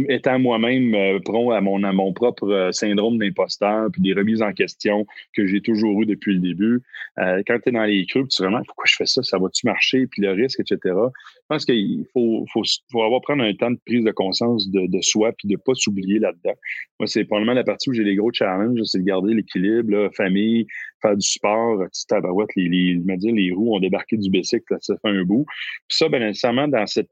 [0.09, 1.19] étant moi-même euh,
[1.53, 5.61] à mon, à mon propre euh, syndrome d'imposteur, puis des remises en question que j'ai
[5.61, 6.81] toujours eu depuis le début,
[7.19, 9.37] euh, quand tu es dans les creux, tu te vraiment pourquoi je fais ça, ça
[9.37, 10.79] va-tu marcher, puis le risque, etc.
[10.83, 14.87] Je pense qu'il faut, faut, faut avoir prendre un temps de prise de conscience de,
[14.87, 16.55] de soi, puis de pas s'oublier là-dedans.
[16.99, 20.67] Moi, c'est probablement la partie où j'ai les gros challenges, c'est de garder l'équilibre, famille,
[21.01, 24.95] faire du sport, petite tabarouette, les, les, me les roues ont débarqué du bicycle, ça
[25.01, 25.45] fait un bout.
[25.87, 27.09] Puis ça, ben, nécessairement, dans cette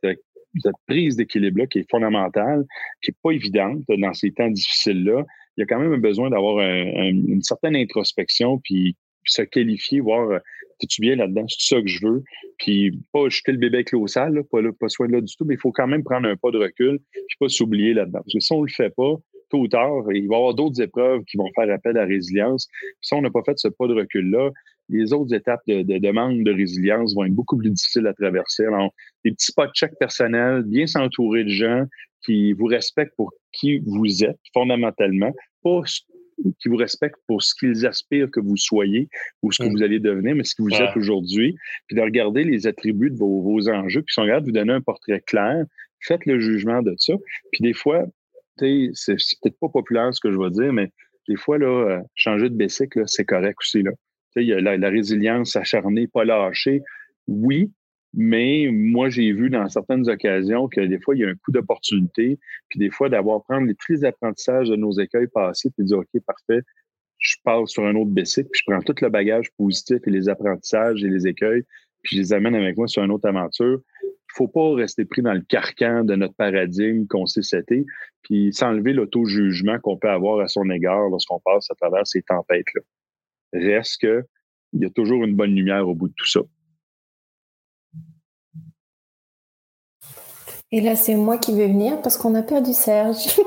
[0.61, 2.65] cette prise d'équilibre-là qui est fondamentale,
[3.01, 5.25] qui n'est pas évidente dans ces temps difficiles-là,
[5.57, 8.95] il y a quand même besoin d'avoir un, un, une certaine introspection, puis
[9.25, 10.39] se qualifier, voir euh,
[10.81, 12.23] es-tu bien là-dedans, c'est ça que je veux,
[12.57, 15.21] puis pas jeter le bébé avec l'eau sale, là, pas, là, pas soin de là
[15.21, 17.93] du tout, mais il faut quand même prendre un pas de recul, puis pas s'oublier
[17.93, 18.19] là-dedans.
[18.19, 19.15] Parce que si on le fait pas,
[19.49, 22.05] tôt ou tard, il va y avoir d'autres épreuves qui vont faire appel à la
[22.05, 22.67] résilience.
[22.67, 24.51] Puis si on n'a pas fait ce pas de recul-là,
[24.89, 28.65] les autres étapes de, de, demande de résilience vont être beaucoup plus difficiles à traverser.
[28.65, 31.85] Alors, des petits pas de check personnels, bien s'entourer de gens
[32.23, 35.33] qui vous respectent pour qui vous êtes fondamentalement,
[35.63, 35.81] pas
[36.59, 39.07] qui vous respectent pour ce qu'ils aspirent que vous soyez
[39.41, 39.71] ou ce que mmh.
[39.71, 40.83] vous allez devenir, mais ce que vous ouais.
[40.83, 41.55] êtes aujourd'hui,
[41.87, 44.73] puis de regarder les attributs de vos, vos enjeux, puis si on regarde vous donner
[44.73, 45.65] un portrait clair,
[46.01, 47.13] faites le jugement de ça.
[47.51, 48.03] Puis des fois,
[48.57, 50.91] c'est peut-être pas populaire ce que je vais dire, mais
[51.27, 53.81] des fois, là, euh, changer de bicycle, c'est correct aussi.
[53.81, 53.91] Là.
[54.35, 56.81] La, la résilience acharnée, pas lâchée.
[57.27, 57.71] Oui,
[58.17, 61.51] mais moi, j'ai vu dans certaines occasions que des fois, il y a un coup
[61.51, 65.85] d'opportunité, puis des fois, d'avoir prendre les, tous les apprentissages de nos écueils passés, puis
[65.85, 66.61] dire, OK, parfait,
[67.17, 70.29] je passe sur un autre bicycle, puis je prends tout le bagage positif et les
[70.29, 71.63] apprentissages et les écueils,
[72.03, 73.81] puis je les amène avec moi sur une autre aventure.
[74.03, 77.85] Il faut pas rester pris dans le carcan de notre paradigme qu'on s'est cété,
[78.21, 82.81] puis s'enlever l'auto-jugement qu'on peut avoir à son égard lorsqu'on passe à travers ces tempêtes-là.
[83.55, 84.25] Reste que
[84.73, 86.41] il y a toujours une bonne lumière au bout de tout ça.
[90.71, 93.39] Et là, c'est moi qui vais venir parce qu'on a perdu Serge.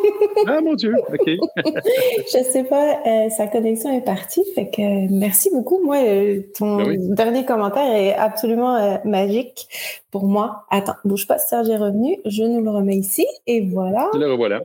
[0.47, 1.27] ah mon Dieu, OK.
[1.27, 4.43] je sais pas, euh, sa connexion est partie.
[4.55, 5.85] Fait que merci beaucoup.
[5.85, 6.99] Moi, euh, ton ben oui.
[7.01, 9.69] dernier commentaire est absolument euh, magique
[10.11, 10.65] pour moi.
[10.71, 12.19] Attends, bouge pas, Serge est revenu.
[12.25, 14.09] Je nous le remets ici et voilà.
[14.15, 14.63] Le revoilà.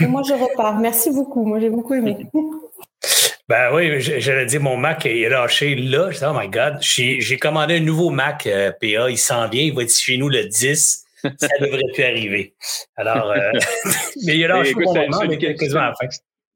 [0.00, 0.78] Et moi, je repars.
[0.78, 1.44] Merci beaucoup.
[1.44, 2.16] Moi, j'ai beaucoup aimé.
[3.48, 6.10] Ben oui, j'allais dire, mon Mac est lâché là.
[6.10, 9.08] Je dis, oh my God, j'ai commandé un nouveau Mac euh, PA.
[9.08, 9.62] Il s'en vient.
[9.62, 11.04] Il va être chez nous le 10.
[11.22, 12.54] Ça devrait plus arriver.
[12.96, 13.52] Alors, euh,
[14.26, 16.08] mais il a lâché écoute, moment, mais quasiment à la fin.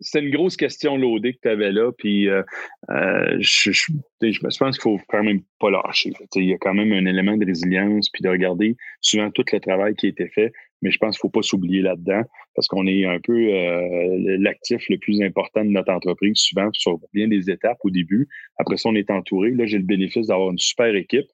[0.03, 2.42] C'est une grosse question loadée que tu avais là, puis euh,
[2.90, 6.12] euh, je, je, je, pense qu'il faut quand même pas lâcher.
[6.36, 9.61] Il y a quand même un élément de résilience, puis de regarder souvent tout le
[9.61, 12.22] travail qui a été fait, mais je pense qu'il ne faut pas s'oublier là-dedans
[12.55, 16.98] parce qu'on est un peu euh, l'actif le plus important de notre entreprise, souvent sur
[17.14, 18.28] bien des étapes au début.
[18.59, 19.53] Après ça, on est entouré.
[19.53, 21.26] Là, j'ai le bénéfice d'avoir une super équipe.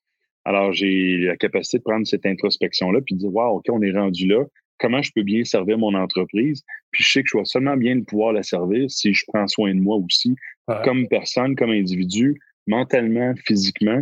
[0.45, 3.93] Alors, j'ai la capacité de prendre cette introspection-là puis de dire, wow, OK, on est
[3.93, 4.45] rendu là.
[4.79, 6.63] Comment je peux bien servir mon entreprise?
[6.93, 9.75] Puis je sais que je vais seulement bien pouvoir la servir si je prends soin
[9.75, 10.35] de moi aussi,
[10.69, 10.77] ouais.
[10.85, 14.01] comme personne, comme individu, mentalement, physiquement.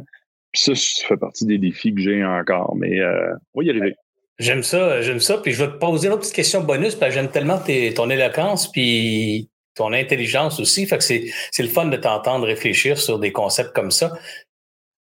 [0.53, 2.77] Puis ça, ça fait partie des défis que j'ai encore.
[2.77, 3.95] Mais euh, on va y arriver.
[4.39, 5.39] J'aime ça, j'aime ça.
[5.39, 7.95] Puis je vais te poser une autre petite question bonus, parce que j'aime tellement tes,
[7.95, 10.87] ton éloquence puis ton intelligence aussi.
[10.87, 14.13] Fait que c'est, c'est le fun de t'entendre réfléchir sur des concepts comme ça.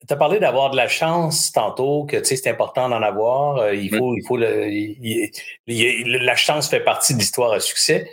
[0.06, 3.58] Tu as parlé d'avoir de la chance tantôt, que tu sais, c'est important d'en avoir.
[3.58, 5.30] Euh, il faut, il faut le, il,
[5.66, 8.10] il, la chance fait partie de l'histoire à succès.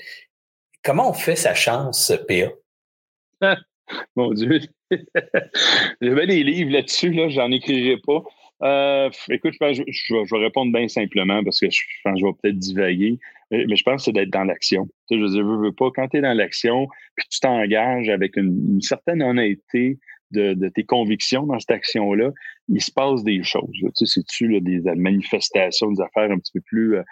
[0.83, 3.55] Comment on fait sa chance, PA?
[4.15, 4.59] Mon Dieu.
[6.01, 8.23] J'avais des livres là-dessus, là, j'en écrirai pas.
[8.63, 12.25] Euh, écoute, je, pense, je, vais, répondre bien simplement parce que je pense que je
[12.25, 13.19] vais peut-être divaguer,
[13.51, 14.87] mais, je pense que c'est d'être dans l'action.
[15.09, 18.09] Tu sais, je veux, veux, veux pas, quand tu es dans l'action, puis tu t'engages
[18.09, 19.99] avec une, certaine honnêteté
[20.31, 22.31] de, tes convictions dans cette action-là,
[22.69, 23.69] il se passe des choses.
[23.73, 27.03] Tu sais, c'est-tu des manifestations, des affaires un petit peu plus euh,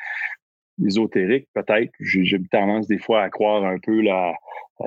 [0.86, 1.92] ésotériques, peut-être?
[2.00, 4.34] J'ai tendance des fois à croire un peu la,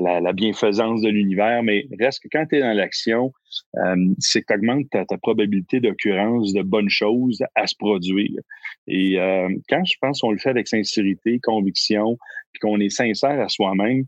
[0.00, 3.32] la, bienfaisance de l'univers, mais reste que quand tu es dans l'action,
[3.76, 8.40] euh, c'est que tu augmentes ta, probabilité d'occurrence de bonnes choses à se produire.
[8.86, 12.18] Et euh, quand je pense qu'on le fait avec sincérité, conviction,
[12.52, 14.04] puis qu'on est sincère à soi-même,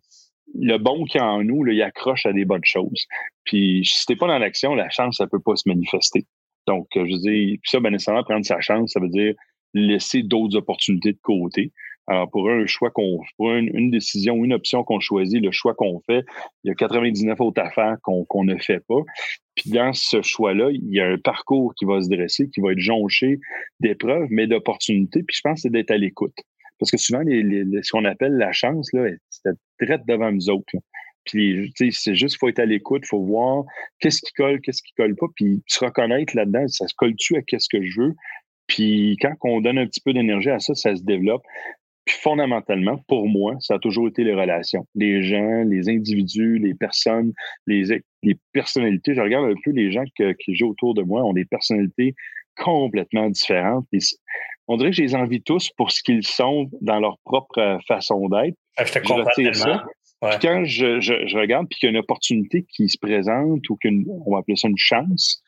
[0.54, 3.06] le bon qui est en nous, là, il accroche à des bonnes choses.
[3.44, 6.26] Puis si t'es pas dans l'action, la chance, ça peut pas se manifester.
[6.66, 9.34] Donc, je veux puis ça, ben, nécessairement, prendre sa chance, ça veut dire
[9.74, 11.72] laisser d'autres opportunités de côté.
[12.06, 16.00] Alors, pour un choix qu'on, pour une, décision, une option qu'on choisit, le choix qu'on
[16.00, 16.24] fait,
[16.64, 19.02] il y a 99 autres affaires qu'on, ne fait pas.
[19.54, 22.72] Puis dans ce choix-là, il y a un parcours qui va se dresser, qui va
[22.72, 23.38] être jonché
[23.78, 25.22] d'épreuves, mais d'opportunités.
[25.22, 26.34] Puis je pense que c'est d'être à l'écoute.
[26.80, 29.10] Parce que souvent, les, ce qu'on appelle la chance, là,
[29.78, 30.72] très devant nous autres.
[31.24, 33.64] Puis, c'est juste, faut être à l'écoute, faut voir
[34.00, 37.42] qu'est-ce qui colle, qu'est-ce qui colle pas, puis se reconnaître là-dedans, ça se colle-tu à
[37.42, 38.14] qu'est-ce que je veux?
[38.66, 41.42] Puis, quand on donne un petit peu d'énergie à ça, ça se développe.
[42.06, 44.86] Puis fondamentalement, pour moi, ça a toujours été les relations.
[44.94, 47.32] Les gens, les individus, les personnes,
[47.66, 49.14] les, les personnalités.
[49.14, 52.14] Je regarde un peu les gens que, qui jouent autour de moi ont des personnalités
[52.60, 53.86] complètement différentes.
[54.68, 58.28] on dirait que je les envie tous pour ce qu'ils sont dans leur propre façon
[58.28, 58.56] d'être.
[58.76, 59.84] Ah, je te comprends ça.
[60.22, 63.68] Puis quand je, je, je regarde, puis qu'il y a une opportunité qui se présente
[63.70, 65.42] ou qu'on va appeler ça une chance,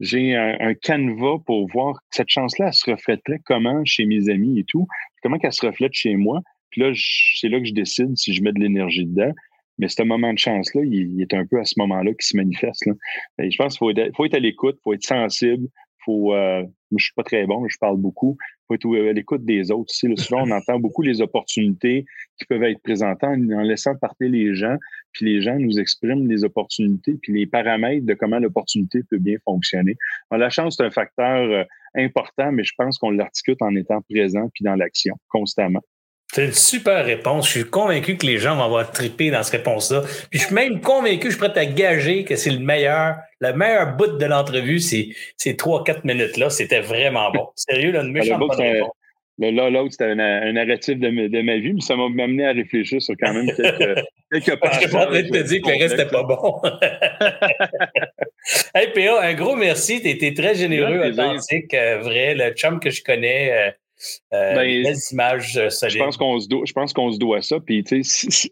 [0.00, 4.58] j'ai un, un, canevas pour voir cette chance-là, elle se reflèterait comment chez mes amis
[4.58, 4.86] et tout,
[5.22, 6.40] comment qu'elle se reflète chez moi.
[6.70, 6.92] Puis là,
[7.40, 9.32] c'est là que je décide si je mets de l'énergie dedans.
[9.78, 12.86] Mais ce moment de chance-là, il, est un peu à ce moment-là qui se manifeste.
[12.86, 12.94] Là.
[13.38, 15.68] Et je pense qu'il faut être, faut être à l'écoute, faut être sensible,
[16.06, 16.34] faut.
[16.34, 16.64] Euh,
[16.96, 18.38] je suis pas très bon, je parle beaucoup.
[18.68, 19.90] faut être à l'écoute des autres.
[19.90, 22.04] Aussi, souvent, on entend beaucoup les opportunités
[22.38, 24.76] qui peuvent être présentées en, laissant partir les gens,
[25.12, 29.36] puis les gens nous expriment les opportunités, puis les paramètres de comment l'opportunité peut bien
[29.44, 29.96] fonctionner.
[30.30, 31.64] la chance, c'est un facteur euh,
[31.96, 35.82] important, mais je pense qu'on l'articule en étant présent puis dans l'action constamment.
[36.32, 37.46] C'est une super réponse.
[37.46, 40.02] Je suis convaincu que les gens vont avoir trippé dans cette réponse-là.
[40.30, 43.52] Puis je suis même convaincu, je suis prêt à gager que c'est le meilleur, le
[43.52, 46.50] meilleur bout de l'entrevue, c'est ces 3-4 minutes-là.
[46.50, 47.48] C'était vraiment bon.
[47.54, 48.42] Sérieux, là, une méchante
[49.38, 53.14] Là, l'autre, c'était un, narratif de, ma vie, mais ça m'a amené à réfléchir sur
[53.20, 54.02] quand même quelques,
[54.32, 56.22] quelques Parce que je suis en train de te dire que le reste n'était pas
[56.22, 56.58] bon.
[58.74, 60.00] hey, PA, un gros merci.
[60.00, 63.74] Tu étais très généreux, authentique, euh, vrai, le chum que je connais.
[64.32, 65.98] Euh, ben, images euh, solides.
[65.98, 67.60] Je pense qu'on se doit, je pense qu'on se doit ça.
[67.60, 68.50] Puis, tu sais,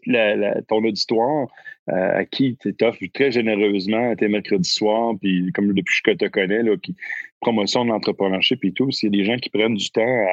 [0.67, 1.47] ton auditoire,
[1.89, 6.17] euh, à qui tu t'offres très généreusement tes mercredis soirs, puis comme depuis que je
[6.17, 6.95] te connais, là, puis
[7.41, 10.25] promotion de l'entrepreneurship et tout, c'est des gens qui prennent du temps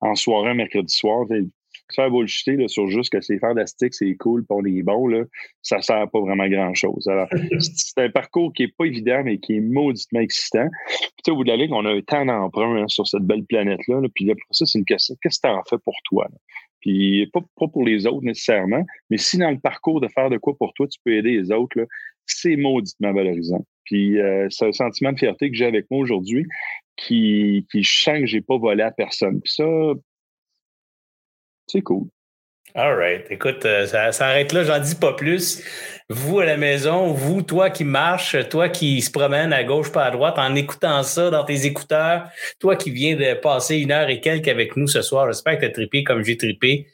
[0.00, 1.26] en soirée, mercredi soir
[1.94, 5.24] faire bullshiter là, sur juste que c'est fantastique, c'est cool, puis on est bon, là,
[5.62, 7.08] ça sert pas vraiment grand-chose.
[7.08, 7.28] Alors,
[7.58, 10.68] c'est un parcours qui est pas évident, mais qui est mauditement excitant.
[11.22, 13.44] Puis, au bout de la ligne, on a un temps d'emprunt hein, sur cette belle
[13.44, 14.00] planète-là.
[14.00, 16.28] Là, puis après ça, c'est une question, qu'est-ce que tu en fais pour toi?
[16.80, 20.36] Puis pas, pas, pour les autres nécessairement, mais si dans le parcours de faire de
[20.36, 21.86] quoi pour toi, tu peux aider les autres,
[22.26, 23.64] c'est mauditement valorisant.
[23.84, 26.44] Puis euh, c'est un sentiment de fierté que j'ai avec moi aujourd'hui
[26.96, 29.40] qui, qui je sens que j'ai pas volé à personne.
[29.40, 29.64] Puis ça,
[31.66, 32.06] c'est cool.
[32.74, 33.24] All right.
[33.30, 35.62] Écoute, euh, ça, ça, arrête là, j'en dis pas plus.
[36.10, 40.04] Vous à la maison, vous, toi qui marches, toi qui se promène à gauche pas
[40.04, 42.28] à droite en écoutant ça dans tes écouteurs,
[42.60, 45.60] toi qui viens de passer une heure et quelques avec nous ce soir, j'espère que
[45.60, 46.86] tu as trippé comme j'ai trippé.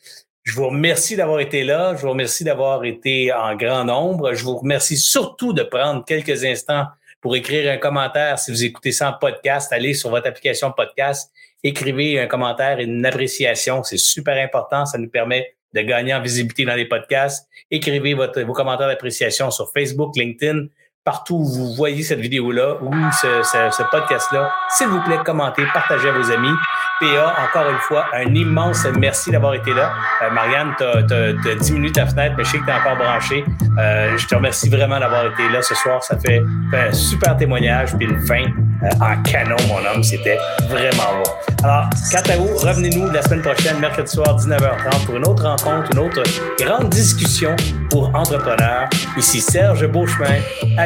[0.44, 1.94] Je vous remercie d'avoir été là.
[1.96, 4.34] Je vous remercie d'avoir été en grand nombre.
[4.34, 6.86] Je vous remercie surtout de prendre quelques instants
[7.20, 8.38] pour écrire un commentaire.
[8.38, 11.32] Si vous écoutez ça en podcast, allez sur votre application podcast
[11.62, 13.82] écrivez un commentaire et une appréciation.
[13.82, 14.86] C'est super important.
[14.86, 17.48] Ça nous permet de gagner en visibilité dans les podcasts.
[17.70, 20.66] Écrivez vos commentaires d'appréciation sur Facebook, LinkedIn,
[21.04, 24.52] partout où vous voyez cette vidéo-là ou ce, podcast-là.
[24.70, 26.52] S'il vous plaît, commentez, partagez à vos amis.
[27.00, 29.92] PA, encore une fois, un immense merci d'avoir été là.
[30.22, 33.44] Euh, Marianne, tu as, diminué ta fenêtre, mais je sais que tu es encore branché.
[33.78, 36.02] Euh, je te remercie vraiment d'avoir été là ce soir.
[36.04, 36.40] Ça fait,
[36.72, 40.04] un super témoignage, puis une fin euh, en canon, mon homme.
[40.04, 40.38] C'était
[40.68, 41.30] vraiment bon.
[41.64, 45.90] Alors, quant à vous, revenez-nous la semaine prochaine, mercredi soir, 19h30, pour une autre rencontre,
[45.92, 46.22] une autre
[46.58, 47.56] grande discussion
[47.90, 48.88] pour entrepreneurs.
[49.16, 50.40] Ici Serge Beauchemin,